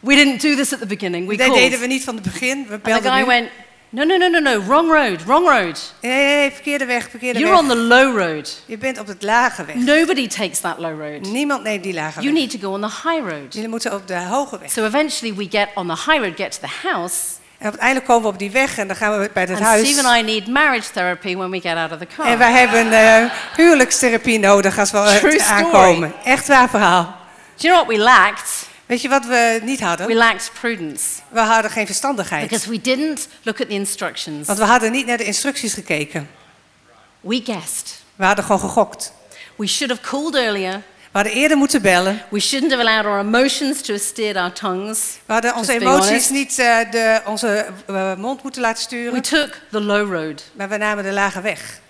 [0.00, 1.28] we didn't do this at the beginning.
[1.28, 3.26] We Dat deden we niet van het begin, we And the belden guy nu.
[3.26, 3.48] went,
[3.90, 5.94] no, no, no, no, no, wrong road, wrong road.
[6.00, 7.62] Nee, verkeerde weg, verkeerde You're weg.
[7.62, 8.62] on the low road.
[8.66, 9.74] Je bent op het lage weg.
[9.76, 11.20] Nobody takes that low road.
[11.20, 12.42] Niemand neemt die lage You weg.
[12.42, 13.54] need to go on the high road.
[13.54, 14.70] Jullie moeten op de hoge weg.
[14.70, 17.16] So eventually we get on the high road, get to the house,
[17.58, 19.88] En uiteindelijk komen we op die weg en dan gaan we bij het and huis.
[19.88, 22.26] Steve and I need marriage therapy when we get out of the car.
[22.26, 25.52] En wij hebben eh, huwelijkstherapie nodig als we True story.
[25.62, 26.12] aankomen.
[26.24, 27.02] Echt waar verhaal.
[27.56, 28.67] Do you know what we lacked?
[28.88, 30.14] Weet je wat we niet We hadden?
[30.16, 32.42] lacked prudence We hadden geen verstandigheid.
[32.48, 34.46] because we didn't look at the instructions.
[34.46, 36.28] Want we hadden niet naar de instructies gekeken.
[37.20, 38.02] We guessed.
[38.16, 39.12] We hadden gewoon gegokt.
[39.56, 40.72] We should have called earlier.
[40.72, 42.22] We hadden eerder moeten bellen.
[42.30, 45.18] We shouldn't have allowed our emotions to have steered our tongues.
[45.26, 49.22] We hadden onze emoties niet eh, de, onze eh, mond moeten laten We sturen.
[49.22, 50.42] took the low road.
[50.52, 51.80] Maar we namen de lage weg.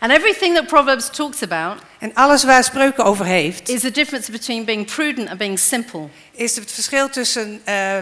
[0.00, 4.30] And everything that Proverbs talks about En alles waar spreuken over heeft, is the difference
[4.30, 6.08] between being prudent and being simple.
[6.32, 7.96] is het verschil tussen eh,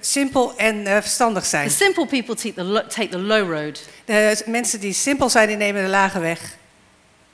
[0.00, 1.70] simpel en eh, verstandig The zijn.
[1.70, 3.82] simple people take the, take the low road.
[4.04, 6.56] De mensen die simpel zijn, die nemen de lage weg.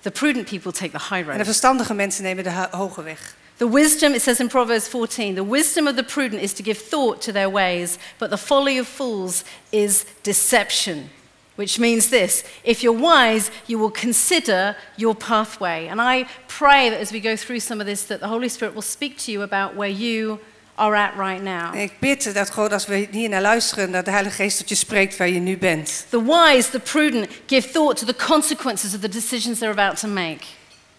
[0.01, 1.45] The prudent people take the high En de road.
[1.45, 3.37] verstandige mensen nemen de hoge weg.
[3.57, 6.81] The wisdom, it says in Proverbs 14, the wisdom of the prudent is to give
[6.89, 11.11] thought to their ways, but the folly of fools is deception.
[11.59, 15.89] Which means this if you're wise, you will consider your pathway.
[15.89, 18.75] And I pray that as we go through some of this, that the Holy Spirit
[18.75, 20.39] will speak to you about where you
[20.77, 21.75] are at right now.
[21.75, 24.75] Ik bid dat gewoon als we hier naar luisteren, dat de Heilige Geest tot je
[24.75, 26.07] spreekt waar je nu bent.
[26.09, 30.09] The wise, the prudent, give thought to the consequences of the decisions they're about to
[30.09, 30.45] make.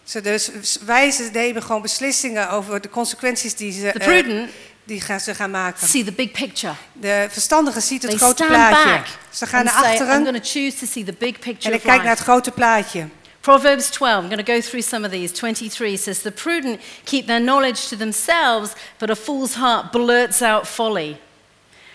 [0.04, 0.50] Ze dus
[0.84, 4.50] wijzen nemen gewoon beslissingen over de consequenties die ze, The eh, prudent
[4.90, 5.88] die gaan, ze gaan maken.
[5.88, 6.74] see the big picture.
[6.92, 8.90] De verstandige ziet het They grote plaatje.
[8.90, 11.70] back Ze gaan naar say, I'm achteren going to choose to see the big picture
[11.70, 13.08] en ik kijk naar het grote plaatje.
[13.40, 15.32] Proverbs 12, I'm going to go through some of these.
[15.32, 20.66] 23 says, The prudent keep their knowledge to themselves, but a fool's heart blurts out
[20.66, 21.16] folly.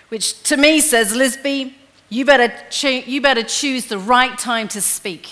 [0.07, 1.73] Which to me says, Lisby,
[2.07, 2.51] you better,
[3.05, 5.27] you better choose the right time to speak.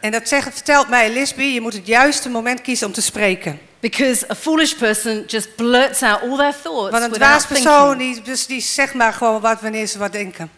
[0.00, 3.60] En dat zegt, vertelt mij Lisby, je moet het juiste moment kiezen om te spreken.
[3.82, 8.22] Because a foolish person just blurts out all their thoughts Want een dwaas persoon, die,
[8.22, 10.50] dus die zegt maar gewoon wat wanneer ze wat denken.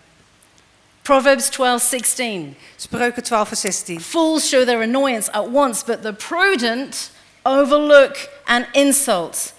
[1.03, 2.57] Proverbs 12, 16.
[2.77, 4.01] Spreuken 12 vers 16.
[4.01, 7.11] Fools show their annoyance at once, but the prudent
[7.43, 9.53] overlook an insult.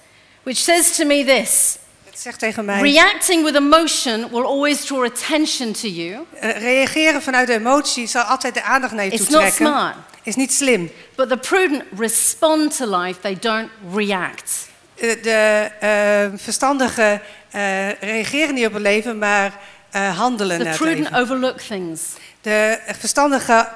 [0.43, 1.77] Which says to me this
[2.21, 6.25] zegt tegen mij, reacting with emotion will always draw attention to you.
[6.39, 9.65] eh, reageren vanuit de emotie zal altijd de aandacht naar je toe It's not trekken.
[9.65, 9.95] smart.
[10.23, 10.91] Is niet slim.
[11.15, 14.67] But the prudent respond to life, they don't react.
[14.95, 17.21] Eh, De eh, verstandigen
[17.99, 19.53] reageren niet op het leven, maar
[20.15, 21.19] handelen The naar het prudent leven.
[21.21, 22.01] overlook things
[22.41, 23.67] De verstandigen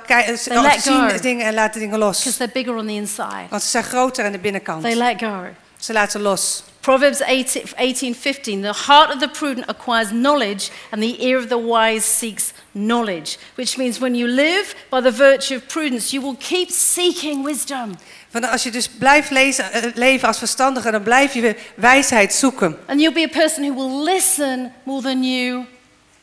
[0.80, 2.18] zien dingen en laten dingen los.
[2.18, 3.48] because they're bigger on the inside.
[3.50, 4.82] Want ze zijn groter aan de binnenkant.
[4.84, 5.44] They let go.
[5.78, 6.64] Ze laten los.
[6.90, 11.58] Proverbs 18, 18 The heart of the prudent acquires knowledge, and the ear of the
[11.60, 13.38] wise seeks knowledge.
[13.58, 17.96] Which means when you live by the virtue of prudence, you will keep seeking wisdom.
[18.32, 22.78] Want als je dus blijft lezen, eh, leven als verstandige, dan blijf je wijsheid zoeken.
[22.88, 25.66] And you'll be a person who will listen more than you.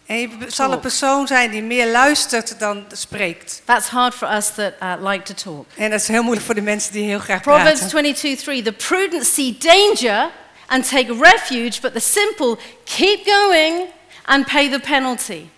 [0.07, 3.63] En je zal een persoon zijn die meer luistert dan spreekt.
[3.65, 5.67] That's hard for us that uh, like to talk.
[5.77, 7.89] En dat is heel moeilijk voor de mensen die heel graag Proverbs praten.
[7.89, 8.63] 22 3.
[8.63, 10.31] The prudent see danger
[10.67, 13.87] and take refuge, but the simple keep going
[14.25, 15.49] and pay the penalty.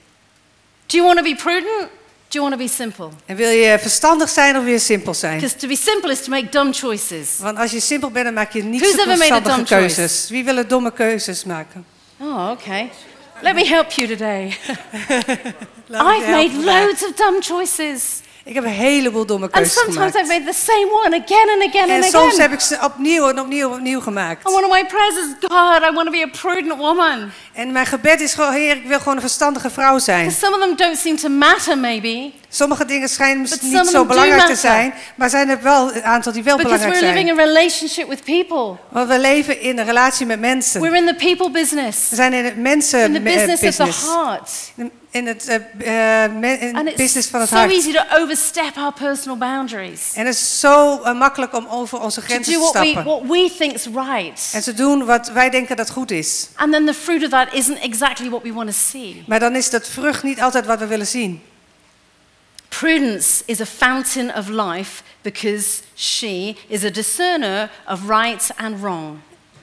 [0.89, 1.91] Do you want to be prudent?
[2.31, 3.11] Do you want to be simple?
[3.27, 5.35] En wil je verstandig zijn of wil je simpel zijn?
[5.41, 7.39] Because to be simple is to make dumb choices.
[7.39, 9.57] Want als je simpel bent, dan maak je niet Who's zo ever made a verstandige
[9.57, 9.95] dumb choice?
[9.95, 10.31] keuzes.
[10.31, 11.87] Wie willen domme keuzes maken?
[12.21, 12.91] Oh, okay.
[13.43, 14.57] Let me help you today.
[15.87, 18.03] Laat me je I've made loads of dumb choices.
[18.49, 20.17] Ik heb een heleboel domme And keuzes sometimes gemaakt.
[20.17, 22.41] I've made the same one again and again En and soms again.
[22.41, 24.45] heb ik ze opnieuw en opnieuw en opnieuw gemaakt.
[24.45, 27.31] And one of my prayers is, God, I want to be a prudent woman.
[27.53, 30.25] En mijn gebed is gewoon, Heer, ik wil gewoon een verstandige vrouw zijn.
[30.25, 32.31] Because some of them don't seem to matter, maybe.
[32.49, 36.33] Sommige dingen schijnen But niet zo belangrijk te zijn, maar zijn er wel een aantal
[36.33, 37.49] die wel Because belangrijk we're living zijn.
[37.49, 38.77] a relationship with people.
[38.89, 40.81] Want we leven in een relatie met mensen.
[40.81, 42.09] We're in the people business.
[42.11, 44.51] We zijn in het mensen In the business of the heart.
[45.19, 45.47] In het
[46.41, 47.71] me- in business it's van het so hart.
[47.73, 50.13] easy to overstep our personal boundaries.
[50.15, 52.91] En het is zo eh, makkelijk om over onze To grenzen do te what we,
[52.91, 53.13] stappen.
[53.13, 54.51] what we think's right.
[54.53, 56.49] En te doen wat wij denken dat goed is.
[56.55, 59.23] And then the fruit of that isn't exactly what we want to see.
[59.27, 61.43] Maar dan is dat vrucht niet altijd wat we willen zien.
[62.69, 69.19] Prudence is a fountain of life because she is a discerner of right and wrong.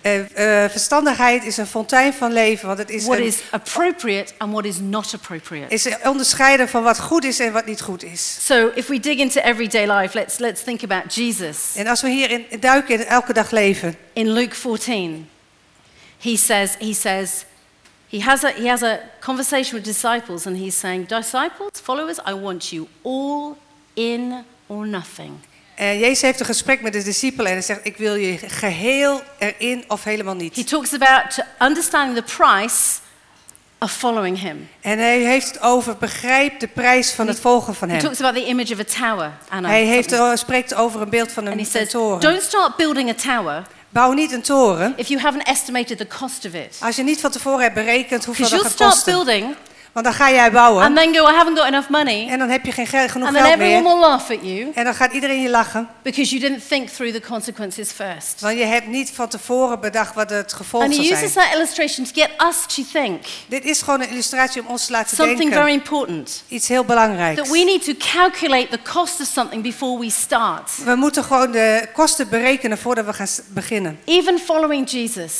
[0.05, 4.51] Eh, verstandigheid is een fontein van leven, want het is, What een- is appropriate and
[4.51, 5.73] what is not appropriate.
[5.73, 8.37] is onderscheiden van wat goed is en wat niet goed is.
[8.45, 11.57] So if we dig into everyday life, let's, let's think about Jesus.
[11.75, 15.29] En als we hierin duiken in elke dag leven, In Luke 14,
[16.17, 17.29] he says, he says,
[18.07, 22.33] he has a, he has a conversation with disciples and he's saying, disciples, followers, I
[22.33, 23.57] want you all
[23.93, 24.33] in
[24.67, 25.31] or nothing.
[25.75, 29.21] En Jezus heeft een gesprek met de discipelen en hij zegt, ik wil je geheel
[29.37, 30.67] erin of helemaal He niet.
[30.67, 32.75] talks about understanding the price
[33.79, 34.69] of following him.
[34.81, 38.03] En hij heeft het over, begrijp de prijs van het volgen van He hem.
[38.03, 39.31] talks about the image of a tower.
[39.49, 42.19] Anna, Hij heeft, er- spreekt over een beeld van and een, he een says, toren.
[42.19, 46.45] don't start building a tower Bouw niet een toren if you haven't estimated the cost
[46.45, 46.77] of it.
[46.79, 49.13] als je niet van tevoren hebt berekend hoeveel dat gaat kosten.
[49.13, 49.55] building
[49.95, 50.83] Want dan ga jij bouwen.
[50.83, 52.27] and then go, I haven't got enough money.
[52.29, 53.93] En dan heb je geen geld, genoeg And then geld everyone meer.
[53.93, 55.87] will laugh at you En dan gaat iedereen je lachen.
[56.01, 58.41] because you didn't think through the consequences first.
[58.41, 61.45] Want je hebt niet van tevoren bedacht wat het gevolg And he zou uses zijn.
[61.45, 64.91] that illustration to get us to think Dit is gewoon een illustratie om ons te
[64.91, 66.43] laten something very important.
[66.47, 67.41] Iets heel belangrijks.
[67.41, 70.71] That we need to calculate the cost of something before we start.
[70.85, 73.99] We moeten gewoon de kosten berekenen voordat we gaan beginnen.
[74.05, 75.33] Even following Jesus.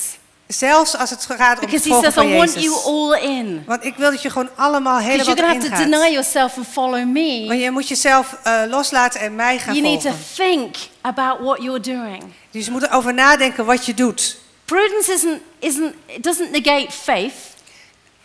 [0.48, 2.86] Zelfs als het gaat om het Because he volgen says, van I want you Jezus.
[2.86, 3.64] all in.
[3.66, 6.12] Want ik wil dat je gewoon allemaal helemaal to erin have to deny gaat.
[6.12, 7.46] yourself and follow me.
[7.48, 10.26] Want je moet jezelf eh, loslaten en mij gaan You need to volgen.
[10.36, 12.24] think about what you're doing.
[12.52, 14.38] Dus je moet erover nadenken wat je doet.
[14.66, 17.34] Prudence isn't, isn't, it doesn't negate faith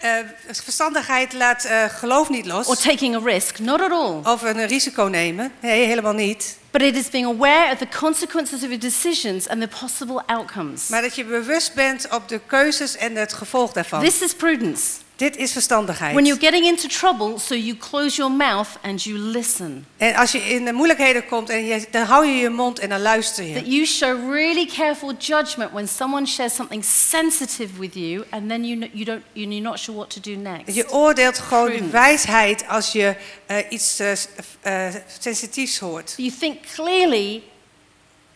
[0.00, 0.12] Eh,
[0.46, 2.80] verstandigheid laat eh, geloof niet or los.
[2.80, 4.20] taking a risk, not at all.
[4.24, 5.52] Of een risico nemen.
[5.60, 6.58] Nee, helemaal niet.
[6.70, 10.88] But it is being aware of the consequences of your decisions and the possible outcomes.
[10.88, 14.02] Maar dat je bewust bent op de keuzes en het gevolg daarvan.
[14.02, 14.82] This is prudence.
[15.20, 16.12] Dit is verstandigheid.
[16.14, 19.86] When you're getting into trouble, so you close your mouth and you listen.
[19.96, 22.88] En als je in de moeilijkheden komt, en je, dan hou je je mond en
[22.88, 23.54] dan luister je.
[23.54, 28.64] That you show really careful judgment when someone shares something sensitive with you, and then
[28.64, 30.74] you, you don't, you're not sure what to do next.
[30.74, 31.92] Je oordeelt gewoon de Prudence.
[31.92, 33.14] wijsheid als je
[33.46, 34.28] eh, iets s-
[34.60, 34.88] eh,
[35.20, 36.10] sensitiefs hoort.
[36.10, 37.42] So you think clearly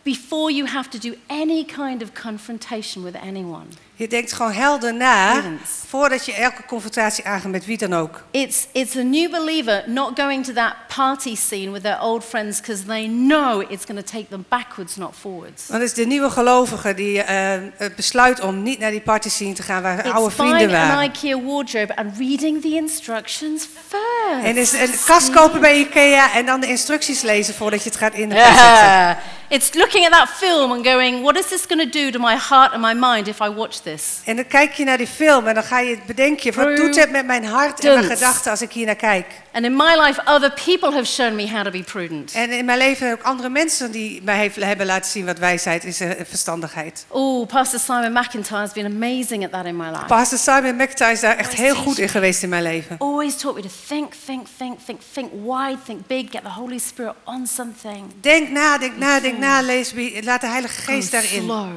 [0.05, 3.65] before you have to do any kind of confrontation with anyone.
[3.97, 5.41] Je denkt gewoon helder na
[5.87, 8.23] voordat je elke confrontatie aangaat met wie dan ook.
[8.31, 12.59] It's, it's a new believer not going to that party scene with their old friends
[12.59, 15.67] because they know it's going to take them backwards, not forwards.
[15.67, 19.53] Want het is de nieuwe gelovige die het besluit om niet naar die party scene
[19.53, 21.03] te gaan waar oude It's vrienden buying an waren.
[21.03, 24.43] IKEA wardrobe and reading the instructions first.
[24.43, 27.97] En is een kast kopen bij Ikea en dan de instructies lezen voordat je het
[27.97, 29.17] gaat in de kast zetten.
[29.49, 32.35] It's looking at that film and going, what is this going to do to my
[32.35, 34.21] heart and my mind if I watch this?
[34.25, 37.11] En dan kijk je naar die film en dan ga je bedenken, wat doet het
[37.11, 39.25] met mijn hart en mijn gedachten als ik hier naar kijk.
[39.55, 42.31] And in my life, other people have shown me how to be prudent.
[42.33, 45.83] En in mijn leven ook andere mensen die mij heeft- hebben laten zien wat wijsheid
[45.83, 47.05] is en verstandigheid.
[47.07, 50.05] Oh, Pastor Simon McIntyre has been amazing at that in my life.
[50.05, 52.95] Pastor Simon McIntyre is daar echt heel goed in geweest in mijn leven.
[52.99, 56.77] Always taught me to think, think, think, think, think wide, think big, get the Holy
[56.77, 58.13] Spirit on something.
[58.21, 61.43] Denk na, denk na, denk na, lees, laat de Heilige Go Geest daarin.
[61.43, 61.67] slow.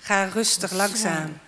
[0.00, 1.38] Ga rustig, langzaam.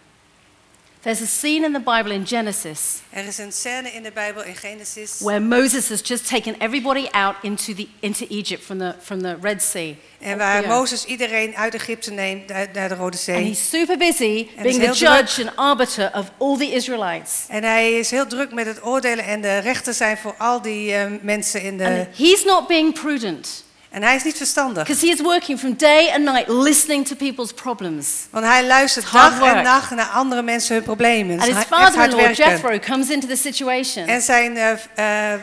[1.03, 4.43] There's a scene in the Bible in Genesis Er is een scène in de Bijbel
[4.43, 5.21] in Genesis.
[5.21, 9.37] where Moses has just taken everybody out into, the, into Egypt from the, from the
[9.41, 9.95] Red Sea.
[10.21, 10.67] En waar.
[10.67, 13.37] Mozes iedereen uit Egypte neemt naar naar de Rode Zee.
[13.37, 17.45] And he's super busy En being the judge and arbiter of all the Israelites.
[17.49, 20.95] En hij is heel druk met het oordelen en de rechter zijn voor al die
[20.95, 21.85] eh, mensen in de...
[21.85, 24.87] And he's not being prudent En hij is niet verstandig.
[24.87, 28.07] because he is working from day and night listening to people's problems.
[28.31, 31.41] Want hij luistert dag en nacht naar andere mensen hun problemen.
[31.41, 32.35] And his father-in-law.
[32.35, 35.41] Jethro, comes into the situation En zijn eh, eh,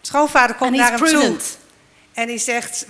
[0.00, 1.08] schoonvader komt and naar hem toe.
[1.08, 1.58] prudent.
[2.14, 2.86] En hij zegt,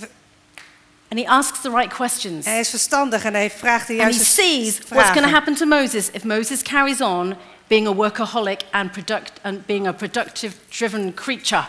[1.10, 2.44] And he asks the right questions.
[2.44, 5.12] hij is verstandig en hij vraagt de And he juiste sees what's vragen.
[5.12, 9.66] going to happen to Moses if Moses carries on being a workaholic and, product, and
[9.66, 11.66] being a productive driven creature.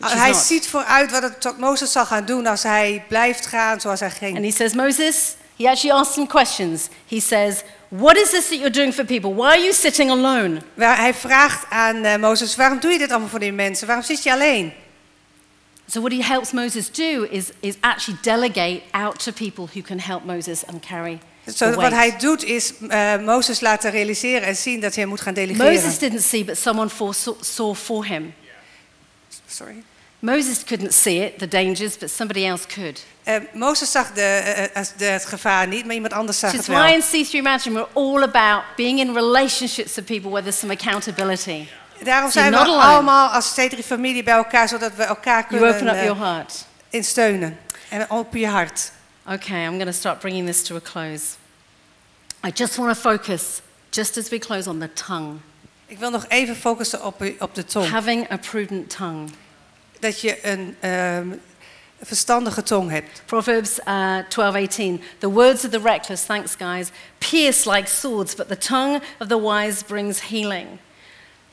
[0.00, 0.36] Hij not.
[0.40, 4.10] ziet vooruit wat het tot Mozes zal gaan doen als hij blijft gaan zoals hij
[4.10, 4.36] ging.
[4.36, 6.88] And he says, Moses, he actually asks some questions.
[7.08, 9.34] He says, What is this that you're doing for people?
[9.34, 10.60] Why are you sitting alone?
[10.76, 13.86] Hij vraagt aan eh, Mozes, waarom doe je dit allemaal voor die mensen?
[13.86, 14.72] Waarom zit je alleen?
[15.86, 19.98] So, what he helps Moses do is, is actually delegate out to people who can
[19.98, 21.94] help Moses and carry Zo, the wat weight.
[21.94, 25.72] hij doet is eh, Mozes laten realiseren en zien dat hij moet gaan delegeren.
[25.72, 28.34] Moses didn't see, but someone foresaw, saw for him.
[29.52, 29.82] Sorry.
[30.18, 33.04] Moses couldn't see it, the dangers, but somebody else could.
[33.24, 36.74] Eh, Mozes zag de, eh, de- het gevaar niet, maar iemand anders zag Which het
[36.76, 36.84] wel.
[36.84, 40.72] why in C3 Imagine we're all about being in relationships with people where there's some
[40.72, 41.66] accountability.
[42.02, 42.82] Daarom So zijn we alone.
[42.82, 46.64] allemaal als C3-familie bij elkaar, zodat we elkaar kunnen You open up eh, your heart.
[46.90, 47.58] in insteunen.
[47.88, 48.90] En open je hart.
[49.26, 51.22] Okay, I'm going to start bringing this to a close.
[52.46, 53.42] I just want to focus,
[53.90, 55.36] just as we close, on the tongue.
[55.86, 57.88] Ik wil nog even focussen op, op de tong.
[57.90, 59.28] Having a prudent tongue.
[60.02, 61.28] Dat je een ehm,
[62.00, 63.22] verstandige tong hebt.
[63.24, 65.02] Proverbs uh, 12:18.
[65.18, 66.88] The words of the reckless, thanks guys,
[67.18, 70.66] pierce like swords, but the tongue of the wise brings healing.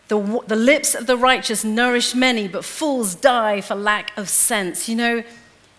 [0.07, 4.91] The, the lips of the righteous nourish many, but fools die for lack of sense.
[4.91, 5.23] You know,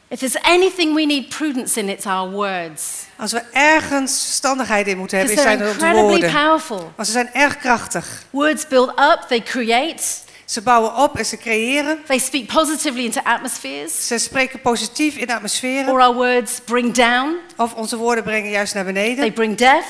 [0.09, 3.07] if there's anything we need prudence in, it's our words.
[3.17, 6.33] Als we ergens verstandigheid in moeten hebben, zijn het woorden.
[6.33, 6.93] powerful.
[6.97, 8.25] Want ze zijn erg krachtig.
[8.31, 10.03] Words build up, they create,
[10.51, 11.99] Ze bouwen op en ze creëren.
[12.07, 15.89] they speak positively into atmospheres, Ze spreken positief in de atmosfeer.
[15.91, 19.33] or our words bring down, Of onze woorden brengen juist naar they beneden.
[19.33, 19.85] bring death,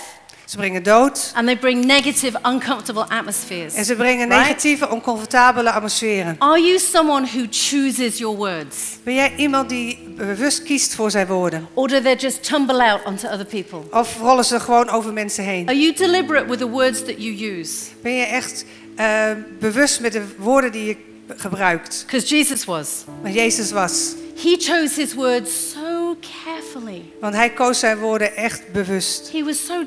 [0.44, 1.32] Ze brengen dood.
[1.34, 3.74] and they bring negative, uncomfortable atmospheres.
[3.74, 4.40] En ze brengen Right?
[4.46, 6.36] negatieve, oncomfortabele atmosferen.
[6.38, 8.76] Are you someone who chooses your words?
[9.04, 11.68] Ben jij iemand die bewust kiest voor zijn woorden?
[11.74, 13.78] Or do they just tumble out onto other people?
[13.90, 15.68] Of rollen ze gewoon over mensen heen?
[15.68, 17.72] Are you deliberate with the words that you use?
[18.02, 20.96] Ben je echt eh, bewust met de woorden die je
[21.36, 22.02] gebruikt?
[22.06, 23.04] Because Jesus was.
[23.22, 24.14] Maar Jezus was.
[24.42, 27.02] He chose his words so carefully.
[27.20, 29.32] Want hij koos zijn woorden echt bewust.
[29.32, 29.84] He was so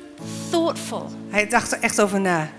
[0.49, 1.11] thoughtful.
[1.29, 2.49] Hij dacht er echt over na.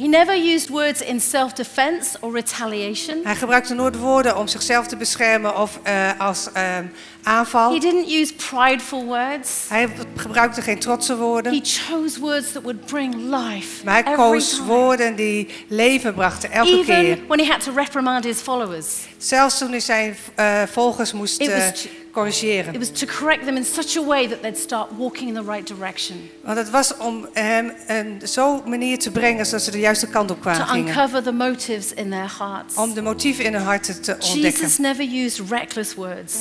[0.00, 3.20] He never used words in self defense or retaliation.
[3.24, 6.78] Hij gebruikte nooit woorden om zichzelf te beschermen of eh, als eh,
[7.22, 7.72] aanval.
[7.72, 9.64] He didn't use prideful words.
[9.68, 11.52] Hij gebruikte geen trotse woorden.
[11.52, 13.84] He chose words that would bring life.
[13.84, 14.66] Maar hij koos time.
[14.66, 16.96] woorden die leven brachten, elke keer.
[16.96, 18.86] Even when he had to reprimand his followers.
[19.18, 22.74] Zelfs toen hij zijn eh, volgers moest It eh, was- corrigeren.
[22.74, 25.52] It was to correct them in such a way that they'd start walking in the
[25.52, 26.30] right direction.
[26.44, 30.30] Want het was om hem een zo'n manier te brengen zodat ze de juiste kant
[30.30, 30.86] op To kwamen gingen.
[30.88, 32.76] uncover the motives in their hearts.
[32.76, 34.40] Om de motieven in hun harten te ontdekken.
[34.40, 36.34] Jesus never used reckless words.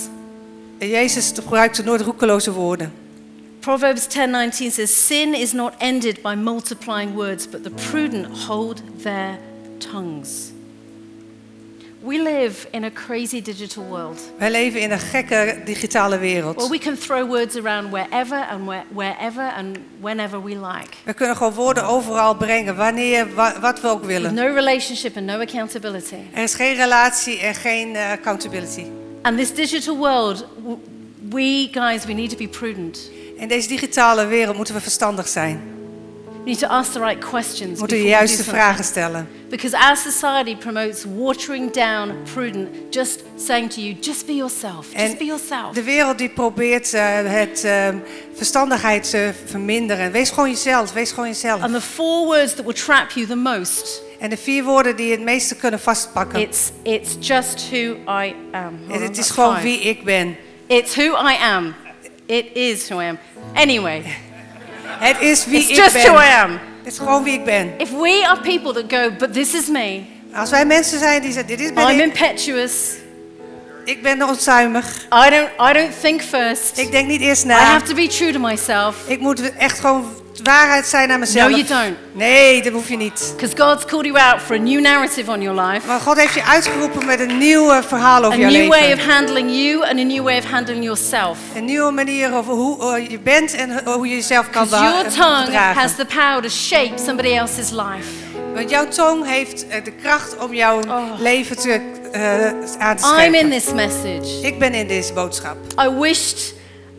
[0.80, 2.92] Jezus gebruikte nooit roekeloze woorden.
[3.60, 9.38] Proverbs 10:19 says sin is not ended by multiplying words but the prudent hold their
[9.78, 10.49] tongues.
[12.04, 16.68] We live in a crazy digital world Wij leven in een gekke digitale wereld.
[16.70, 20.90] we can throw words around wherever and where, wherever and whenever we like.
[21.04, 24.34] We kunnen gewoon woorden overal brengen, wanneer, wa- wat we ook With willen.
[24.34, 26.16] no relationship and no accountability.
[26.34, 28.86] Er is geen relatie en geen eh, accountability.
[29.22, 30.46] And this digital world,
[31.30, 33.10] we guys, we need to be prudent.
[33.36, 35.62] In deze digitale wereld moeten we verstandig zijn.
[36.50, 37.80] Need to ask the right questions.
[37.80, 39.28] Moeten de juiste vragen stellen.
[39.50, 44.96] Because our society promotes watering down prudent, just saying to you, just be yourself, just
[44.96, 45.74] En be yourself.
[45.74, 47.98] de wereld die probeert eh, het ehm,
[48.36, 50.12] verstandigheid te verminderen.
[50.12, 51.62] Wees gewoon jezelf, wees gewoon jezelf.
[51.62, 55.12] And the four words that will trap you the most, En de vier woorden die
[55.12, 56.40] het meeste kunnen vastpakken.
[56.40, 58.80] it's, it's just who I am.
[58.88, 60.36] Hold Het is gewoon wie ik ben.
[60.68, 61.76] It's who I am.
[62.26, 63.18] It is who I am.
[63.54, 64.04] Anyway,
[65.00, 66.02] Het is wie it's ik just ben.
[66.14, 66.52] who I am.
[66.84, 67.74] Het is gewoon wie ik ben.
[67.78, 70.02] If we are people that go, but this is me,
[70.34, 72.04] Als wij mensen zijn die zeggen, dit is ben I'm ik.
[72.06, 72.74] impetuous,
[73.86, 74.86] Ik ben onzuimig.
[75.26, 77.58] I don't, I don't think first, Ik denk niet eerst I na.
[77.58, 78.96] have to be true to myself.
[79.08, 80.06] Ik moet echt gewoon
[80.44, 81.50] waarheid zijn naar mezelf.
[81.50, 81.98] No, you don't.
[82.14, 83.34] Nee, dat hoef je niet.
[83.36, 86.34] Because God's called you out for a new narrative on your life, Maar God heeft
[86.34, 89.14] je uitgeroepen met een nieuw eh, verhaal a over jouw new way of leven.
[89.14, 91.38] handling you, and a new way of handling yourself.
[91.56, 95.04] Een nieuwe manier over hoe eh, je bent en hoe je jezelf kan Because your
[95.04, 98.08] beha- tongue has the power to shape somebody else's life.
[98.54, 101.20] Want jouw tong heeft eh, de kracht om jouw Oh.
[101.20, 102.46] leven te, eh,
[102.80, 104.40] aan te I'm in this message.
[104.42, 105.58] Ik ben in deze boodschap.
[105.82, 106.54] I wished,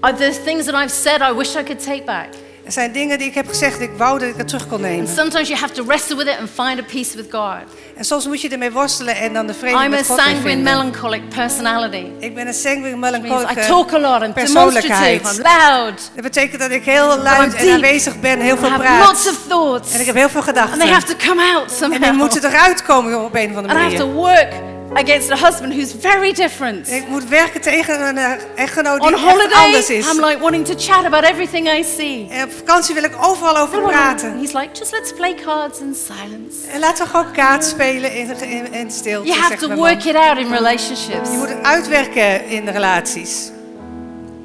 [0.04, 2.26] uh, the things that I've said, I wish I could take back.
[2.64, 5.06] Er zijn dingen die ik heb gezegd, ik wou dat ik het terug kon nemen.
[5.06, 7.56] And sometimes you have to wrestle with it and find a peace with God.
[7.96, 10.16] En soms moet je ermee worstelen en dan de vrede I'm a met God weer
[10.24, 10.62] sanguine, vinden.
[10.64, 12.04] melancholic personality.
[12.18, 15.18] Ik ben een sanguine melancholic I talk a lot, I'm persoonlijkheid.
[15.22, 18.68] demonstrative, I'm loud, Dat betekent dat ik heel luid en aanwezig ben, heel I veel
[18.70, 19.34] have lots praat.
[19.34, 19.92] of thoughts.
[19.94, 20.88] En ik heb heel veel And they gedachten.
[20.88, 22.16] have to come out En die somehow.
[22.16, 24.20] moeten eruit komen op een of andere And I have to manier.
[24.34, 24.52] work
[24.94, 26.90] against a husband who's very different.
[26.90, 30.06] Ik moet werken tegen een eh, echtgenoot die On holiday, anders is.
[30.12, 32.28] I'm like wanting to chat about everything I see.
[32.30, 34.38] En op vakantie wil ik overal over praten.
[34.38, 36.66] He's like, just let's play cards in silence.
[36.72, 39.28] En laten we gewoon kaart spelen in, in, in stilte.
[39.28, 41.30] You have to work it out in relationships.
[41.30, 43.50] Je moet het uitwerken in de relaties.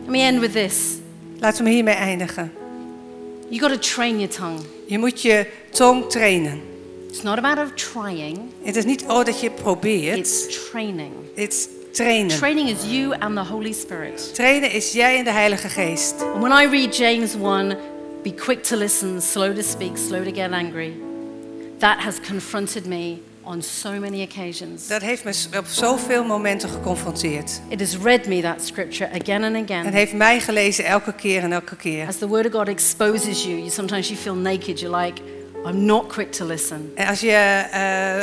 [0.01, 0.75] Let me end with this.
[1.39, 2.53] Laten we hiermee eindigen.
[3.49, 4.59] You got to train your tongue.
[4.85, 6.74] Je moet je tong trainen.
[7.15, 10.17] It's not about of trying, Het is niet oh dat je probeert.
[10.17, 11.11] it's training.
[11.35, 12.37] Het is trainen.
[12.37, 14.33] Training is you and the Holy Spirit.
[14.33, 16.13] Trainen is jij en de Heilige Geest.
[16.21, 17.77] And when I read James 1,
[18.23, 20.93] be quick to listen, slow to speak, slow to get angry,
[21.77, 24.87] that has confronted me on so many occasions.
[24.87, 27.61] Dat heeft me op zoveel momenten geconfronteerd.
[27.69, 29.93] It has read me that scripture again and Het again.
[29.93, 32.07] heeft mij gelezen elke keer en elke keer.
[32.07, 34.79] As the Word of God exposes you, you sometimes you feel naked.
[34.79, 35.21] You're like,
[35.67, 36.91] I'm not quick to listen.
[36.95, 37.79] En als je eh,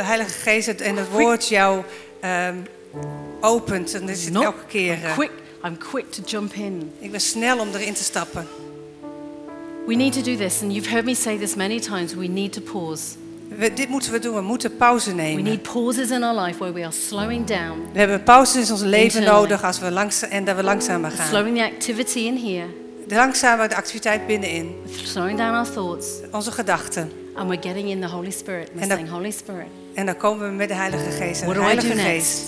[0.07, 1.83] Heilige Geest het- en het woord jou
[2.21, 2.57] ehm,
[3.41, 4.99] opent, dan is het Not elke keer.
[5.05, 5.31] eh, quick.
[5.65, 6.93] I'm quick to jump in.
[6.99, 8.47] ik ben snel om erin te stappen.
[9.87, 12.15] We need to do this, and you've heard me say this many times.
[12.15, 13.03] We need to pause.
[13.49, 14.35] We, dit moeten we doen.
[14.35, 15.43] We moeten pauze We nemen.
[15.43, 18.83] need pauses in our life where we are slowing down, We hebben pauzes in ons
[18.83, 19.41] leven Internally.
[19.41, 21.27] nodig als we langs, en dat we langzamer gaan.
[21.29, 22.67] slowing the activity in here,
[23.09, 24.75] langzamer de activiteit binnenin.
[25.05, 27.13] slowing down our thoughts, Onze gedachten.
[27.37, 28.71] And we're getting in the Holy Spirit.
[28.75, 31.41] We're saying, Holy Spirit, En dan komen we met de Heilige Geest.
[31.41, 32.43] En What de do I Heilige do Geest.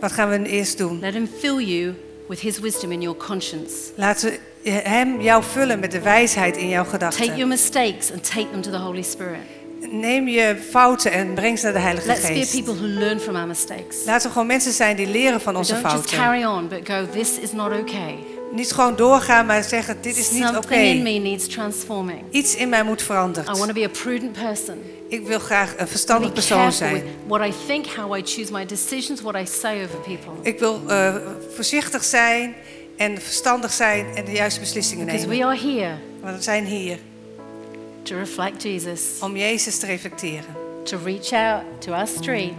[0.00, 0.98] Wat gaan we eerst doen?
[1.00, 1.94] let Him fill you
[2.28, 3.72] with His wisdom in your conscience.
[3.96, 4.30] Laten
[4.62, 7.48] we hem jou vullen met de wijsheid in jouw Take your gedachten.
[7.48, 9.40] mistakes and take them to the Holy Spirit.
[9.90, 13.36] Neem je fouten en breng ze naar de Heilige Let's be people who learn from
[13.36, 14.04] our mistakes.
[14.04, 16.18] Laten we gewoon mensen zijn die leren van onze Don't just fouten.
[16.18, 18.16] carry on, but go, this is not okay.
[18.54, 20.74] Niet gewoon doorgaan, maar zeggen: Dit is niet oké.
[22.30, 23.48] Iets in mij moet veranderd.
[23.48, 24.82] I want to be a prudent person.
[25.08, 27.02] Ik wil graag een verstandig persoon zijn.
[30.42, 31.14] Ik wil eh,
[31.54, 32.54] voorzichtig zijn
[32.96, 35.28] en verstandig zijn en de juiste beslissingen nemen.
[35.28, 36.98] we are here Want we zijn hier
[38.02, 40.62] to reflect Jesus, om Jezus te reflecteren.
[40.84, 42.54] to reach out to our street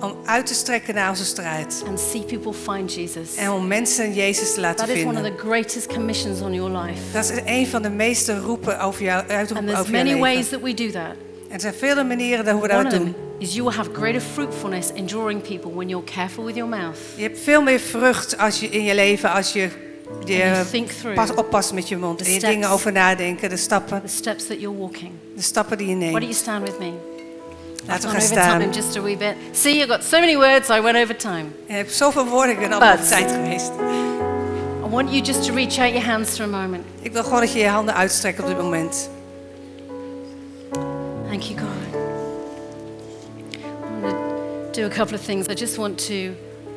[0.00, 1.82] Om uit te strekken naar onze straat.
[1.88, 3.34] and see people find Jesus.
[3.36, 5.36] En om mensen Jezus te laten That is one of vinden.
[5.36, 7.00] the greatest commissions on your life.
[7.12, 10.20] Dat is een van de meeste roepen over jou, there's over jouw many leven.
[10.20, 11.02] ways that we do that.
[11.48, 13.14] En er zijn vele manieren hoe we dat doen.
[13.38, 16.98] is you will have greater fruitfulness in drawing people when you're careful with your mouth.
[17.16, 19.68] Je hebt veel meer vrucht als je in je leven als je,
[20.24, 20.64] je
[21.00, 22.22] through pas, oppast met je mond.
[22.22, 25.10] En je dingen over nadenken, de stappen, the steps that you're walking.
[25.34, 26.42] de stappen die je Why don't you neemt.
[26.42, 26.92] stand with me?
[27.86, 28.72] Laten we gaan time staan.
[28.72, 29.34] just a wee bit.
[29.52, 31.44] See, I've got so many words, I went over time.
[31.66, 33.70] Je hebt zoveel woorden, ik ben al over But- tijd geweest.
[34.86, 36.84] I want you just to reach out your hands for a moment.
[37.00, 39.10] Ik wil gewoon dat je je handen uitstrekt op dit moment.
[41.28, 41.66] Thank you, God.
[43.54, 44.16] I want
[44.72, 45.46] to do a couple of things.
[45.48, 46.14] I just want to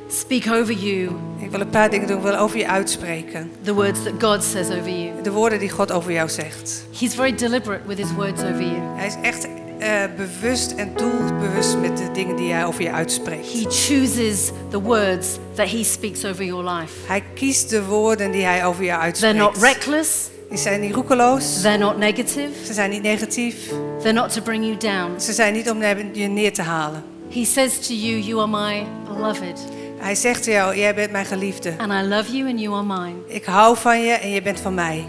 [0.09, 3.51] speak over you Ik wil een paar dingen doen, ik wil over je uitspreken.
[3.63, 5.21] the words that God says over you.
[5.21, 6.83] De woorden die God over jou zegt.
[6.99, 8.79] He's very deliberate with his words over you.
[8.95, 9.47] Hij is echt
[9.79, 13.51] eh, bewust en doelbewust met de dingen die hij over je uitspreekt.
[13.53, 16.93] He chooses the words that he speaks over your life.
[17.07, 19.75] Hij kiest de woorden die hij over jou They're not uitspreekt.
[19.85, 21.61] reckless, Die zijn niet roekeloos.
[21.61, 23.55] they're not negative, Ze zijn niet negatief.
[24.01, 25.19] they're not to bring you down.
[25.21, 25.81] Ze zijn niet om
[26.13, 27.03] je neer te halen.
[27.33, 29.59] He says to you, You are my beloved,
[29.97, 31.73] Hij zegt tegen jou, jij bent mijn geliefde.
[31.77, 33.15] and I love you and you are mine.
[33.27, 35.05] Ik hou van je en je bent van mij.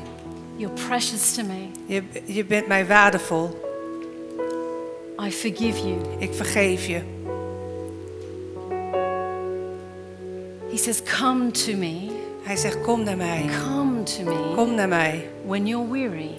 [0.56, 1.66] You're precious to me.
[1.86, 3.60] Je, je bent mij waardevol.
[5.26, 5.96] I forgive you.
[6.18, 7.00] Ik vergeef je.
[10.70, 12.08] He says, Come to me,
[12.42, 13.44] Hij zegt, kom naar mij.
[13.68, 15.28] come to me Kom naar mij.
[15.46, 16.30] when you're weary,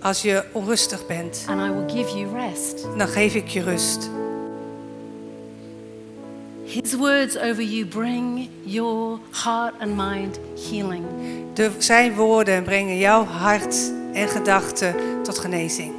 [0.00, 2.86] Als je onrustig bent, and I will give you rest.
[2.98, 4.10] dan geef ik je rust.
[6.64, 10.38] His words over you bring your heart and mind
[10.70, 11.04] healing.
[11.54, 15.92] De, zijn woorden brengen jouw hart en gedachten tot genezing.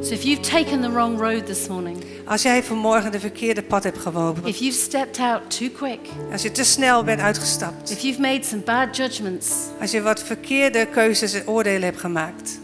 [0.00, 3.82] So if you've taken the wrong road this morning, Als jij vanmorgen de verkeerde pad
[3.84, 5.98] hebt gelopen, if you've stepped out too quick,
[6.32, 10.22] als je te snel bent uitgestapt, if you've made some bad judgments, als je wat
[10.22, 12.60] verkeerde keuzes en oordelen hebt gemaakt,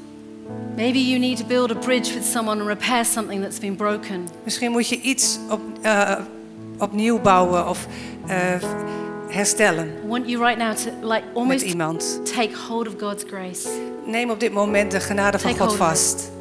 [0.76, 4.28] maybe you need to build a bridge with someone and repair something that's been broken.
[4.44, 6.16] misschien moet je iets op, eh,
[6.78, 7.86] opnieuw bouwen of
[8.26, 8.36] eh,
[9.28, 12.20] herstellen I want you right now to like almost iemand.
[12.34, 13.68] take hold of God's grace.
[14.06, 16.32] Neem op dit moment de genade van Take God vast.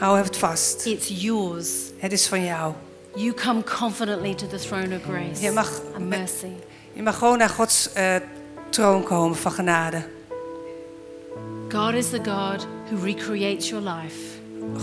[0.00, 0.86] Hou het vast.
[0.86, 1.68] It's yours.
[1.98, 2.72] Het is van jou.
[3.14, 6.46] You come confidently to the throne of grace Je mag and mercy.
[6.92, 8.14] Je mag gewoon naar Gods eh,
[8.70, 10.02] troon komen van genade.
[11.68, 14.16] God is the God who recreates your life.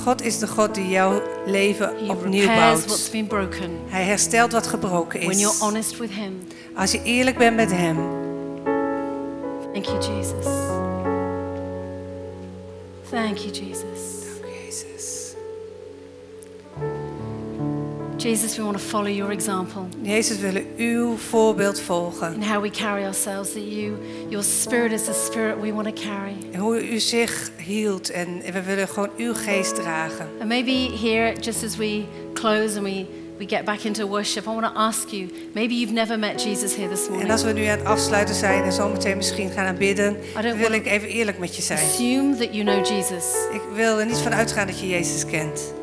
[0.04, 3.12] God is de God die jouw leven He opnieuw repairs what's bouwt.
[3.12, 5.60] been broken Hij herstelt wat gebroken when you're is.
[5.62, 6.48] honest with Him.
[6.76, 7.96] Als je eerlijk bent met Hem.
[9.74, 10.46] Thank you, Jesus.
[13.10, 13.97] Thank you, Jesus.
[18.28, 22.34] Jesus, we want to follow your example Jezus, we willen uw voorbeeld volgen.
[22.34, 23.54] in how we carry ourselves.
[23.54, 23.98] That you,
[24.30, 26.36] your spirit is the spirit we want to carry.
[26.52, 28.10] En hoe u zich hield.
[28.10, 30.28] En we willen gewoon uw geest dragen.
[30.40, 30.72] And maybe
[31.02, 32.04] here, just as we
[32.34, 33.06] close and we,
[33.38, 36.76] we get back into worship, I want to ask you maybe you've never met Jesus
[36.76, 37.32] here this En morning.
[37.32, 40.18] als we nu aan het afsluiten zijn en zometeen misschien gaan aanbidden,
[40.58, 41.80] wil ik even eerlijk met je zijn.
[41.80, 43.26] Assume that you know Jesus.
[43.54, 45.76] Ik wil er niet van uitgaan dat je Jezus kent.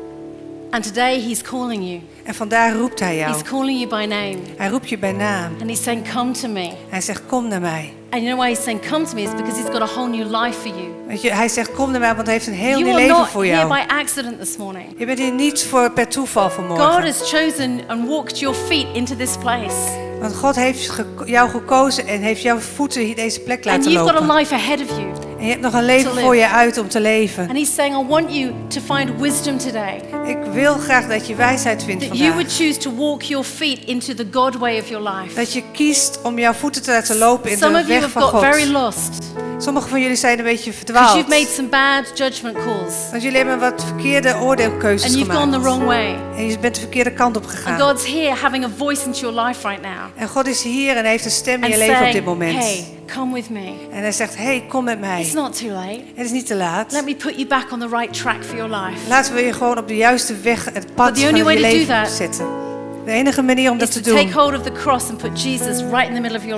[0.71, 2.01] And today He's calling you.
[2.23, 3.31] En vandaar roept Hij jou.
[3.31, 4.37] He's calling you by name.
[4.57, 5.51] Hij roept je bij naam.
[5.61, 6.71] And He's saying, Come to me.
[6.89, 7.93] Hij zegt, kom naar mij.
[8.09, 9.21] And you know why He's saying, Come to me?
[9.21, 10.87] Is because He's got a whole new life for you.
[11.07, 13.01] Weet je, hij zegt, kom naar mij, want hij heeft een heel You nieuw are
[13.01, 13.67] leven not voor here jou.
[13.69, 14.85] by accident this morning.
[14.97, 16.85] Je bent hier niet voor per toeval God vanmorgen.
[17.03, 19.75] has chosen and walked your feet into this place.
[20.19, 20.91] Want God heeft
[21.25, 24.35] jou gekozen en heeft jouw voeten hier deze plek And laten you've got a lopen.
[24.37, 25.07] life ahead of you.
[25.45, 27.47] En je hebt nog een leven voor je uit om te leven.
[27.47, 30.01] And He's saying, I want you to find wisdom today.
[30.27, 32.67] Ik wil graag dat je wijsheid vindt That you would vandaag.
[32.67, 35.35] choose to walk your feet into the God way of your life.
[35.35, 38.01] Dat je kiest om jouw voeten te laten lopen in Some de of you weg
[38.01, 38.41] have van got God.
[38.55, 39.09] very lost.
[39.57, 41.13] Sommigen van jullie zijn een beetje verdwaald.
[41.15, 42.93] you've made some bad judgment calls.
[43.11, 45.63] Want jullie hebben wat verkeerde oordeelkeuzes And you've gone the gemaakt.
[45.63, 46.15] wrong way.
[46.37, 47.79] En je bent de verkeerde kant op And gegaan.
[47.79, 49.91] God's here having a voice into your life right now.
[50.15, 52.57] En God is hier en heeft een stem in And je leven op dit moment.
[52.57, 52.85] hey,
[53.15, 53.73] come with me.
[53.91, 55.21] En hij zegt, hey, kom met mij.
[55.21, 56.01] It's not too late.
[56.15, 56.91] Het is niet te laat.
[56.91, 59.07] Let me put you back on the right track for your life.
[59.07, 62.74] Laten we je gewoon op de juiste weg, het pad van je leven zetten.
[63.05, 64.27] De enige manier om dat te doen and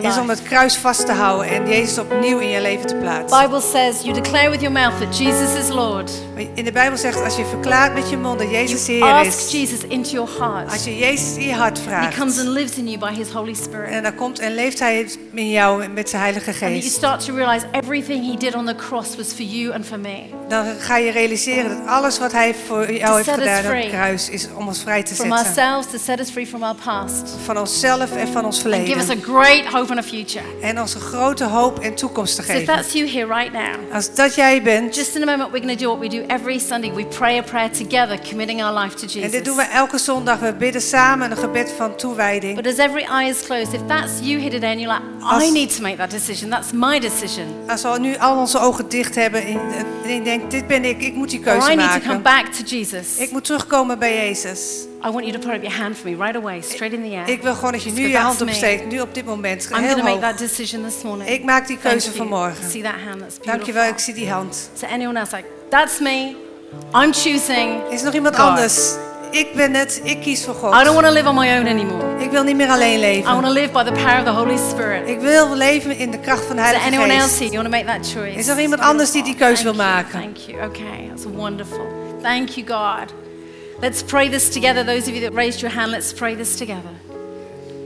[0.04, 3.42] is om het kruis vast te houden en Jezus opnieuw in je leven te plaatsen.
[3.42, 6.12] Bible says you declare with your mouth that Jesus is Lord.
[6.54, 9.52] In de Bijbel zegt als je verklaart met je mond dat Jezus Heer ask is,
[9.52, 10.72] Jesus into your heart.
[10.72, 13.30] als je Jezus in je hart He vraagt comes and lives in you by His
[13.30, 13.90] Holy Spirit.
[13.90, 16.96] en dan komt en leeft Hij in jou met zijn Heilige And that you Geest,
[16.96, 20.20] start to realize everything He did on the cross was for you and for me.
[20.48, 24.30] dan ga je realiseren dat alles wat Hij voor jou heeft gedaan op het kruis
[24.30, 25.46] is om ons vrij te From zetten.
[25.46, 27.36] ourselves to set us free from our past.
[27.46, 29.36] Van onszelf en van ons And give us verleden.
[29.36, 30.44] a great hope and a future.
[30.62, 32.76] En ons een grote hoop en toekomst te So if geven.
[32.76, 35.78] that's you here right now, Als dat jij bent, just in a moment we're going
[35.80, 36.94] to do what we do every Sunday.
[36.94, 39.76] We pray a prayer together, committing our life to en dit doen we Jesus.
[39.78, 42.56] elke zondag, we bidden samen een gebed van toewijding.
[42.56, 45.44] But as every eye is closed, if that's you here today and you're like, I
[45.44, 47.46] Als- need to make that decision, that's my decision.
[47.68, 49.60] Als we nu al onze ogen dicht hebben en
[50.06, 52.22] en je denkt, dit ben ik, ik moet die keuze I need to come maken.
[52.22, 53.18] back to Jesus.
[53.18, 54.86] Ik moet terugkomen bij Jezus.
[55.06, 57.16] I want you to put up your hand for me right away, straight in the
[57.16, 57.30] air.
[57.30, 59.96] Ik wil gewoon dat je nu je hand opsteekt, nu op dit moment, I'm heel
[59.96, 60.20] to make hoog.
[60.22, 61.30] that decision this morning.
[61.30, 62.70] Ik maak die keuze vanmorgen.
[62.70, 63.20] See that hand?
[63.20, 64.00] That's Dankjewel, ik beautiful.
[64.00, 64.70] zie die hand.
[64.76, 66.36] So anyone else like, that's me.
[66.94, 67.82] I'm choosing.
[67.92, 68.46] Is nog iemand God.
[68.48, 68.94] anders?
[69.32, 70.72] Ik ben het, ik kies voor I God.
[70.74, 72.24] don't want to live on my own anymore.
[72.24, 73.44] Ik wil niet meer alleen I want leven.
[73.44, 75.08] to live by the power of the Holy Spirit.
[75.10, 77.40] Ik wil leven in de kracht van de Is there Heilige anyone else Geest.
[77.40, 77.52] here?
[77.52, 78.38] You want to make that choice?
[78.40, 80.20] Is er iemand anders die die keuze wil maken?
[80.22, 80.66] Thank you.
[80.66, 81.88] Okay, that's wonderful.
[82.22, 83.14] Thank you, God.
[83.82, 84.84] Let's pray this together.
[84.84, 86.90] Those of you that raised your hand, let's pray this together.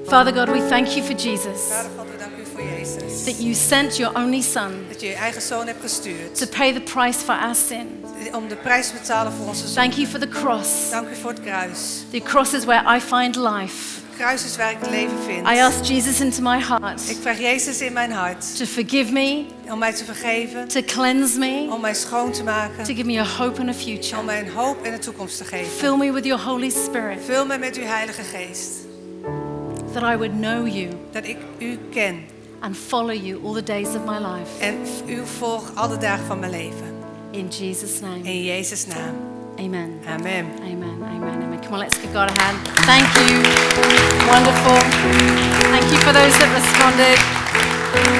[0.07, 3.23] Father God, we thank you for Jesus, Vader God, we danken u voor Jezus.
[3.25, 6.35] that you sent your only Son Dat je je eigen zoon hebt gestuurd.
[6.37, 8.03] to pay the price for our sin.
[8.33, 9.75] Om de prijs te betalen voor onze zonde.
[9.81, 10.89] Thank you for the cross.
[10.89, 11.79] Dank u voor het kruis.
[12.11, 14.01] The cross is where I find life.
[14.17, 15.47] Kruis is waar ik leven vind.
[15.47, 19.45] I ask Jesus into my heart Ik vraag Jezus in mijn hart to forgive me,
[19.69, 23.19] om mij te vergeven, to cleanse me, om mij schoon te maken, to give me
[23.19, 24.19] a hope and a future.
[24.19, 25.71] om mij een hoop en een toekomst te geven.
[25.71, 28.69] Fill me with your Holy Spirit, Vul me met uw Heilige Geest,
[29.93, 32.19] that I would know you dat ik u ken
[32.59, 34.59] and follow you all the days of my life.
[34.59, 34.75] en
[35.07, 36.89] u volg alle dagen van mijn leven.
[37.31, 38.19] In Jesus' name.
[38.23, 39.15] In Jezus' naam.
[39.59, 39.99] Amen.
[40.07, 40.45] Amen.
[40.59, 40.80] Amen.
[41.61, 41.69] Amen.
[41.69, 41.69] Amen.
[41.69, 42.57] Come on, let's give God a hand.
[42.85, 43.37] Thank you.
[44.27, 44.77] Wonderful.
[45.71, 47.17] Thank you for those that responded.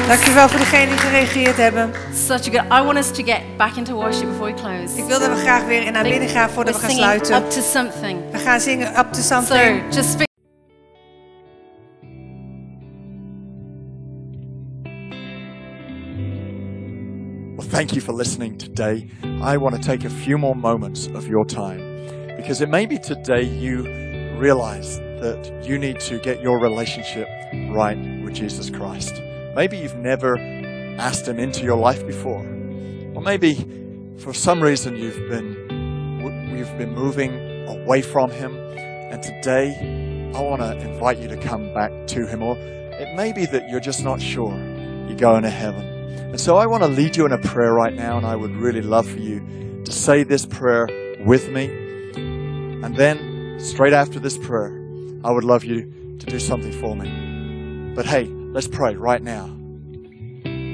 [0.08, 1.92] Dankjewel voor degenen die gereageerd hebben.
[2.14, 2.66] Such a good.
[2.72, 4.98] I want us to get back into worship before we close.
[4.98, 7.36] Ik wil dat we graag weer naar binnen gaan voordat We're we gaan singing sluiten.
[7.46, 8.32] up to something.
[8.32, 9.94] We gaan zingen Up to So Something.
[9.94, 10.28] just speak.
[17.58, 19.08] Well, thank you for listening today.
[19.24, 21.91] I want to take a few more moments of your time
[22.42, 23.84] because it may be today you
[24.38, 27.28] realize that you need to get your relationship
[27.70, 29.22] right with Jesus Christ.
[29.56, 30.38] Maybe you've never
[30.98, 32.39] asked Him into your life before,
[33.14, 33.54] or maybe
[34.18, 40.62] for some reason you've been you've been moving away from Him, and today I want
[40.62, 42.42] to invite you to come back to Him.
[42.42, 44.58] Or it may be that you're just not sure
[45.08, 45.86] you're going to heaven.
[46.32, 48.56] And so I want to lead you in a prayer right now, and I would
[48.56, 50.88] really love for you to say this prayer
[51.24, 51.91] with me.
[52.84, 54.71] And then, straight after this prayer,
[55.23, 57.93] I would love you to do something for me.
[57.93, 59.47] But hey, let's pray right now.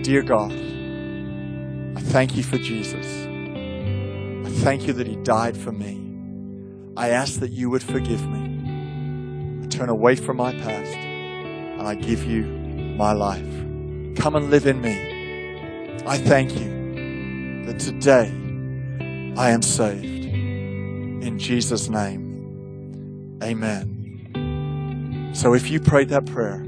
[0.04, 3.06] Dear God, I thank you for Jesus.
[3.06, 6.04] I thank you that He died for me.
[6.96, 9.64] I ask that you would forgive me.
[9.64, 12.46] I turn away from my past, and I give you
[12.98, 13.46] my life.
[14.16, 16.04] Come and live in me.
[16.06, 18.32] I thank you that today
[19.38, 20.17] I am saved.
[21.22, 25.32] In Jesus' name, amen.
[25.34, 26.66] So if you prayed that prayer,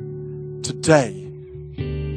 [0.63, 1.27] today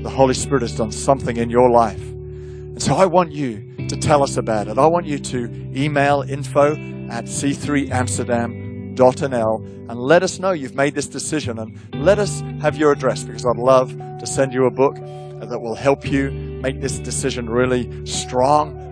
[0.03, 2.03] the Holy Spirit has done something in your life.
[2.03, 4.79] And so I want you to tell us about it.
[4.79, 5.45] I want you to
[5.77, 6.75] email info
[7.11, 12.93] at c3amsterdam.nl and let us know you've made this decision and let us have your
[12.93, 16.99] address because I'd love to send you a book that will help you make this
[16.99, 18.92] decision really strong